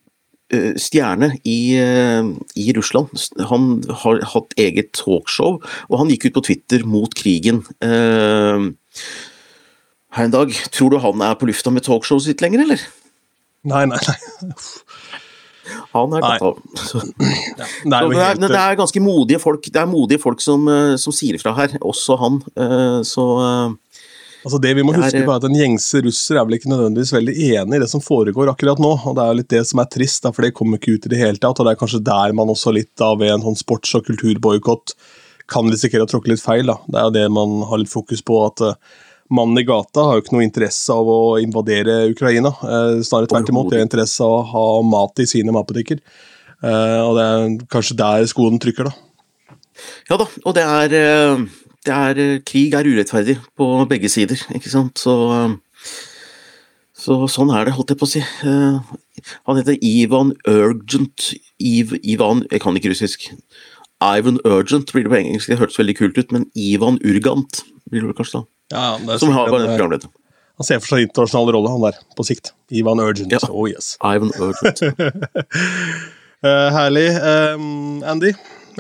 stjerne 0.83 1.29
i, 1.46 1.79
i 1.79 2.73
Russland. 2.75 3.12
Han 3.46 3.85
har 4.01 4.25
hatt 4.33 4.57
eget 4.59 4.88
talkshow, 4.99 5.61
og 5.62 6.01
han 6.01 6.11
gikk 6.11 6.27
ut 6.27 6.40
på 6.40 6.42
Twitter 6.49 6.83
mot 6.83 7.14
krigen. 7.14 7.61
Eh, 7.79 8.64
her 10.16 10.27
en 10.27 10.35
dag. 10.35 10.51
Tror 10.75 10.90
du 10.90 10.99
han 10.99 11.23
er 11.23 11.38
på 11.38 11.46
lufta 11.46 11.70
med 11.70 11.87
talkshowet 11.87 12.27
sitt 12.27 12.42
lenger, 12.42 12.64
eller? 12.66 12.83
Nei, 13.70 13.85
nei, 13.87 14.01
nei. 14.03 14.57
Han 15.93 16.13
er. 16.19 16.39
Så, 16.77 17.01
Ja, 17.01 17.67
det 17.85 17.93
er 17.97 18.09
det, 18.09 18.19
er, 18.19 18.41
det 18.49 18.59
er 18.61 18.77
ganske 18.81 19.01
modige 19.03 19.41
folk, 19.43 19.63
det 19.71 19.77
er 19.83 19.87
modige 19.91 20.21
folk 20.23 20.41
som, 20.45 20.67
eh, 20.69 20.97
som 20.97 21.13
sier 21.15 21.35
ifra 21.39 21.55
her, 21.57 21.77
også 21.81 22.19
han. 22.21 22.41
Eh, 22.57 23.01
Så 23.07 23.27
eh, 23.45 23.77
Altså 24.41 24.57
Det 24.59 24.71
vi 24.75 24.83
må 24.83 24.95
Det 24.95 25.01
er- 25.01 25.05
huske 25.05 25.27
på 25.27 25.33
er 25.35 25.37
at 25.37 25.45
En 25.45 25.55
gjengse 25.59 26.01
russer 26.03 26.39
er 26.41 26.45
vel 26.49 26.57
ikke 26.57 26.71
nødvendigvis 26.73 27.11
veldig 27.13 27.35
enig 27.61 27.77
i 27.77 27.81
det 27.83 27.91
som 27.91 28.01
foregår 28.01 28.49
akkurat 28.49 28.79
nå. 28.81 28.93
og 29.07 29.15
Det 29.19 29.21
er 29.23 29.29
jo 29.35 29.37
litt 29.43 29.49
det 29.53 29.67
som 29.69 29.81
er 29.83 29.85
trist, 29.93 30.23
for 30.23 30.41
det 30.43 30.55
kommer 30.57 30.79
ikke 30.81 30.95
ut 30.97 31.05
i 31.07 31.11
det 31.13 31.19
hele 31.21 31.37
tatt. 31.37 31.61
og 31.61 31.67
Det 31.67 31.75
er 31.77 31.81
kanskje 31.83 32.03
der 32.05 32.33
man 32.33 32.49
også 32.49 32.73
litt 32.73 32.99
av 33.05 33.21
en 33.21 33.43
sånn 33.43 33.59
sports- 33.61 33.95
og 33.99 34.07
kulturboikott 34.07 34.95
kan 35.47 35.69
risikere 35.69 36.07
å 36.07 36.09
tråkke 36.09 36.29
litt 36.33 36.41
feil. 36.41 36.65
da. 36.65 36.79
Det 36.89 36.97
er 36.97 37.05
jo 37.05 37.11
det 37.19 37.31
man 37.31 37.61
har 37.69 37.79
litt 37.83 37.93
fokus 37.93 38.23
på. 38.23 38.47
at 38.47 38.61
eh, 38.63 38.75
Mannen 39.31 39.61
i 39.61 39.66
gata 39.66 40.03
har 40.09 40.19
jo 40.19 40.25
ikke 40.25 40.35
noe 40.35 40.47
interesse 40.47 40.90
av 40.95 41.07
å 41.07 41.38
invadere 41.38 42.09
Ukraina. 42.11 42.51
Eh, 42.51 42.99
snarere 43.07 43.31
tvert 43.31 43.53
imot. 43.53 43.71
De 43.71 43.79
har 43.79 43.87
interesse 43.87 44.27
av 44.27 44.33
å 44.40 44.43
ha 44.51 44.66
mat 44.83 45.23
i 45.23 45.29
sine 45.31 45.55
matbutikker. 45.55 46.01
Eh, 46.61 47.01
og 47.05 47.14
det 47.14 47.27
er 47.27 47.55
kanskje 47.71 47.99
der 48.01 48.27
skoen 48.31 48.59
trykker, 48.61 48.90
da. 48.90 49.55
Ja 50.11 50.19
da, 50.21 50.27
og 50.45 50.57
det 50.59 50.66
er, 50.66 50.97
eh, 50.99 51.45
det 51.87 51.95
er 51.95 52.43
Krig 52.45 52.75
er 52.75 52.90
urettferdig 52.90 53.38
på 53.57 53.71
begge 53.88 54.11
sider, 54.11 54.43
ikke 54.51 54.73
sant. 54.73 54.99
Så, 54.99 55.14
så 56.93 57.23
sånn 57.31 57.55
er 57.55 57.71
det, 57.71 57.79
holdt 57.79 57.95
jeg 57.95 58.03
på 58.03 58.11
å 58.11 58.14
si. 58.16 58.27
Han 59.47 59.61
heter 59.62 59.79
Ivan 59.79 60.35
Urgent. 60.49 61.35
Iv, 61.61 62.01
Ivan 62.03 62.47
Jeg 62.51 62.64
kan 62.64 62.75
ikke 62.75 62.90
russisk. 62.90 63.31
Ivan 64.03 64.40
Urgent 64.45 64.90
blir 64.90 65.07
det 65.07 65.12
på 65.12 65.23
engelsk, 65.23 65.47
det 65.47 65.61
hørtes 65.61 65.79
veldig 65.79 66.01
kult 66.03 66.19
ut, 66.19 66.33
men 66.33 66.51
Ivan 66.57 66.99
Urgant 67.05 67.62
blir 67.88 68.03
det 68.03 68.16
kanskje 68.19 68.40
da. 68.40 68.49
Ja, 68.71 68.99
det 69.03 69.17
er 69.17 69.19
Som 69.23 69.33
har 69.35 69.49
eh, 69.51 69.67
programleder. 69.67 70.09
Han 70.61 70.67
ser 70.69 70.81
for 70.83 70.93
seg 70.93 71.07
internasjonal 71.09 71.53
rolle, 71.57 71.71
han 71.73 71.85
der, 71.89 72.01
på 72.19 72.27
sikt. 72.29 72.53
Ivan 72.71 73.01
Urgent. 73.01 73.33
Ja. 73.33 73.41
Oh 73.49 73.67
yes. 73.71 73.95
Ivan 74.15 74.33
Urgent. 74.39 74.83
Eh, 76.41 76.69
herlig. 76.73 77.11
Um, 77.21 77.99
Andy. 78.09 78.31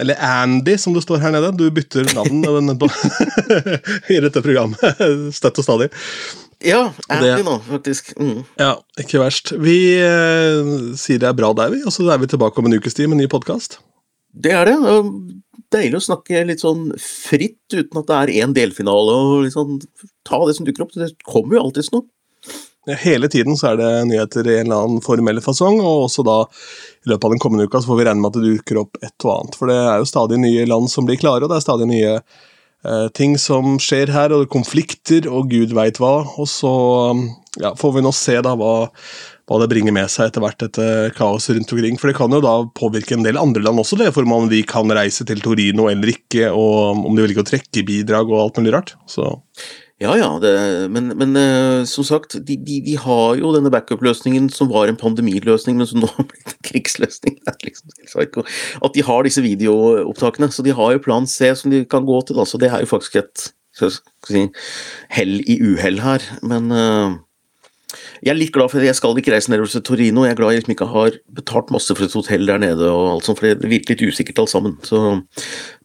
Eller 0.00 0.16
Andy, 0.24 0.78
som 0.80 0.94
det 0.96 1.02
står 1.04 1.20
her 1.20 1.34
nede. 1.34 1.50
Du 1.52 1.66
bytter 1.70 2.06
navn 2.16 2.40
i 4.14 4.16
dette 4.24 4.40
programmet 4.40 5.02
støtt 5.36 5.60
og 5.60 5.66
stadig. 5.66 5.90
Ja, 6.64 6.86
det- 7.10 7.18
Andy 7.18 7.44
nå, 7.44 7.58
faktisk. 7.68 8.14
Mm. 8.16 8.38
Ja, 8.56 8.70
ikke 9.04 9.20
verst. 9.20 9.52
Vi 9.60 9.76
uh, 10.00 10.72
sier 10.96 11.20
det 11.20 11.28
er 11.28 11.36
bra 11.36 11.52
der, 11.60 11.74
vi, 11.76 11.82
og 11.84 11.92
så 11.92 12.08
er 12.08 12.24
vi 12.24 12.30
tilbake 12.32 12.56
om 12.64 12.70
en 12.70 12.78
ukes 12.80 12.96
tid 12.96 13.10
med 13.12 13.18
en 13.18 13.26
ny 13.26 13.28
podkast. 13.36 13.76
Det 14.32 14.56
er 14.56 14.72
det. 14.72 14.78
Deilig 15.70 16.00
å 16.00 16.06
snakke 16.08 16.42
litt 16.48 16.62
sånn 16.64 16.88
fritt, 16.98 17.62
uten 17.70 18.00
at 18.00 18.08
det 18.08 18.16
er 18.16 18.32
én 18.42 18.54
delfinale. 18.56 19.14
og 19.14 19.44
liksom 19.46 19.78
Ta 20.26 20.40
det 20.46 20.56
som 20.56 20.66
dukker 20.66 20.84
opp. 20.86 20.96
Det 20.98 21.12
kommer 21.24 21.56
jo 21.56 21.64
alltids 21.64 21.92
noe. 21.94 22.08
Hele 22.98 23.28
tiden 23.28 23.58
så 23.60 23.70
er 23.70 23.76
det 23.76 23.88
nyheter 24.08 24.46
i 24.48 24.54
en 24.58 24.70
eller 24.70 24.86
annen 24.86 25.02
formell 25.04 25.40
fasong, 25.44 25.82
og 25.84 26.06
også 26.06 26.24
da 26.24 26.38
i 27.04 27.10
løpet 27.12 27.26
av 27.26 27.34
den 27.34 27.42
kommende 27.42 27.66
uka 27.68 27.80
så 27.80 27.90
får 27.90 27.98
vi 27.98 28.06
regne 28.08 28.24
med 28.24 28.30
at 28.32 28.38
det 28.40 28.54
dukker 28.54 28.80
opp 28.80 28.96
et 29.04 29.26
og 29.26 29.32
annet. 29.34 29.58
For 29.60 29.70
det 29.70 29.76
er 29.82 29.98
jo 30.00 30.08
stadig 30.08 30.38
nye 30.40 30.64
land 30.68 30.88
som 30.90 31.06
blir 31.08 31.20
klare, 31.20 31.44
og 31.44 31.52
det 31.52 31.58
er 31.58 31.66
stadig 31.66 31.90
nye 31.90 32.14
eh, 32.16 33.06
ting 33.14 33.36
som 33.38 33.76
skjer 33.82 34.14
her, 34.14 34.32
og 34.32 34.48
konflikter 34.52 35.28
og 35.28 35.52
gud 35.52 35.76
veit 35.76 36.00
hva. 36.00 36.14
Og 36.40 36.48
så 36.48 36.72
ja, 37.60 37.74
får 37.76 37.98
vi 37.98 38.04
nå 38.06 38.14
se 38.16 38.38
da 38.42 38.56
hva, 38.56 38.74
hva 39.50 39.58
det 39.58 39.66
bringer 39.72 39.94
med 39.94 40.06
seg 40.12 40.30
etter 40.30 40.44
hvert, 40.44 40.60
dette 40.62 40.86
kaoset 41.16 41.56
rundt 41.56 41.72
omkring. 41.74 41.98
For 41.98 42.10
det 42.10 42.16
kan 42.20 42.30
jo 42.30 42.38
da 42.44 42.54
påvirke 42.78 43.16
en 43.16 43.26
del 43.26 43.40
andre 43.40 43.64
land 43.66 43.82
også, 43.82 43.98
det, 43.98 44.12
for 44.14 44.22
om 44.22 44.48
de 44.50 44.62
kan 44.62 44.90
reise 44.94 45.26
til 45.26 45.42
Torino 45.42 45.88
eller 45.90 46.14
ikke, 46.14 46.52
og 46.54 47.06
om 47.10 47.16
de 47.16 47.26
velger 47.26 47.42
å 47.42 47.48
trekke 47.48 47.86
bidrag 47.88 48.30
og 48.30 48.44
alt 48.44 48.60
mulig 48.60 48.76
rart. 48.76 48.94
Så 49.10 49.26
Ja 50.00 50.14
ja, 50.16 50.28
det, 50.40 50.52
men, 50.94 51.10
men 51.18 51.36
eh, 51.36 51.82
som 51.84 52.06
sagt, 52.06 52.38
de, 52.46 52.54
de, 52.56 52.78
de 52.86 52.94
har 52.96 53.34
jo 53.36 53.50
denne 53.52 53.72
backup-løsningen 53.74 54.46
som 54.54 54.70
var 54.70 54.88
en 54.88 54.96
pandemiløsning, 54.96 55.76
men 55.76 55.90
som 55.90 56.00
nå 56.00 56.08
har 56.14 56.28
blitt 56.30 56.54
en 56.54 56.62
krigsløsning. 56.70 57.40
Liksom. 57.66 58.46
At 58.80 58.94
de 58.94 59.04
har 59.04 59.26
disse 59.26 59.44
videoopptakene. 59.44 60.48
Så 60.54 60.64
de 60.64 60.72
har 60.78 60.94
jo 60.94 61.02
plan 61.04 61.26
C 61.28 61.50
som 61.58 61.74
de 61.74 61.82
kan 61.90 62.06
gå 62.08 62.22
til. 62.24 62.40
Så 62.46 62.62
det 62.62 62.70
er 62.70 62.86
jo 62.86 62.92
faktisk 62.94 63.18
et 63.20 63.50
si, 63.76 64.46
hell 65.12 65.36
i 65.44 65.58
uhell 65.68 66.00
her. 66.06 66.24
Men 66.48 66.72
eh, 66.72 67.18
jeg 68.20 68.32
er 68.32 68.38
litt 68.38 68.52
glad 68.54 68.72
for 68.72 68.80
at 68.80 68.88
jeg 68.88 68.98
skal 68.98 69.18
ikke 69.18 69.34
reise 69.34 69.52
nedover 69.52 69.72
til 69.72 69.84
Torino. 69.86 70.24
Jeg 70.26 70.36
er 70.36 70.40
glad 70.40 70.54
jeg 70.54 70.62
liksom 70.62 70.76
ikke 70.76 70.90
har 70.92 71.18
betalt 71.40 71.72
masse 71.74 71.96
for 71.96 72.06
et 72.06 72.16
hotell 72.18 72.46
der 72.50 72.62
nede, 72.62 72.88
og 72.92 73.16
alt 73.16 73.28
sånt, 73.28 73.40
for 73.42 73.50
det 73.50 73.70
virker 73.70 73.96
litt 73.96 74.14
usikkert 74.14 74.42
alt 74.44 74.52
sammen. 74.52 74.78
Så 74.86 75.20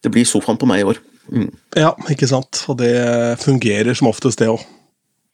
det 0.03 0.13
blir 0.13 0.27
sofaen 0.29 0.59
på 0.61 0.69
meg 0.69 0.83
i 0.83 0.89
år. 0.93 1.01
Mm. 1.25 1.49
ja, 1.73 1.89
ikke 2.13 2.29
sant. 2.29 2.61
Og 2.69 2.77
det 2.83 2.93
fungerer 3.41 3.97
som 3.97 4.11
oftest, 4.11 4.43
det 4.43 4.51
òg. 4.51 4.61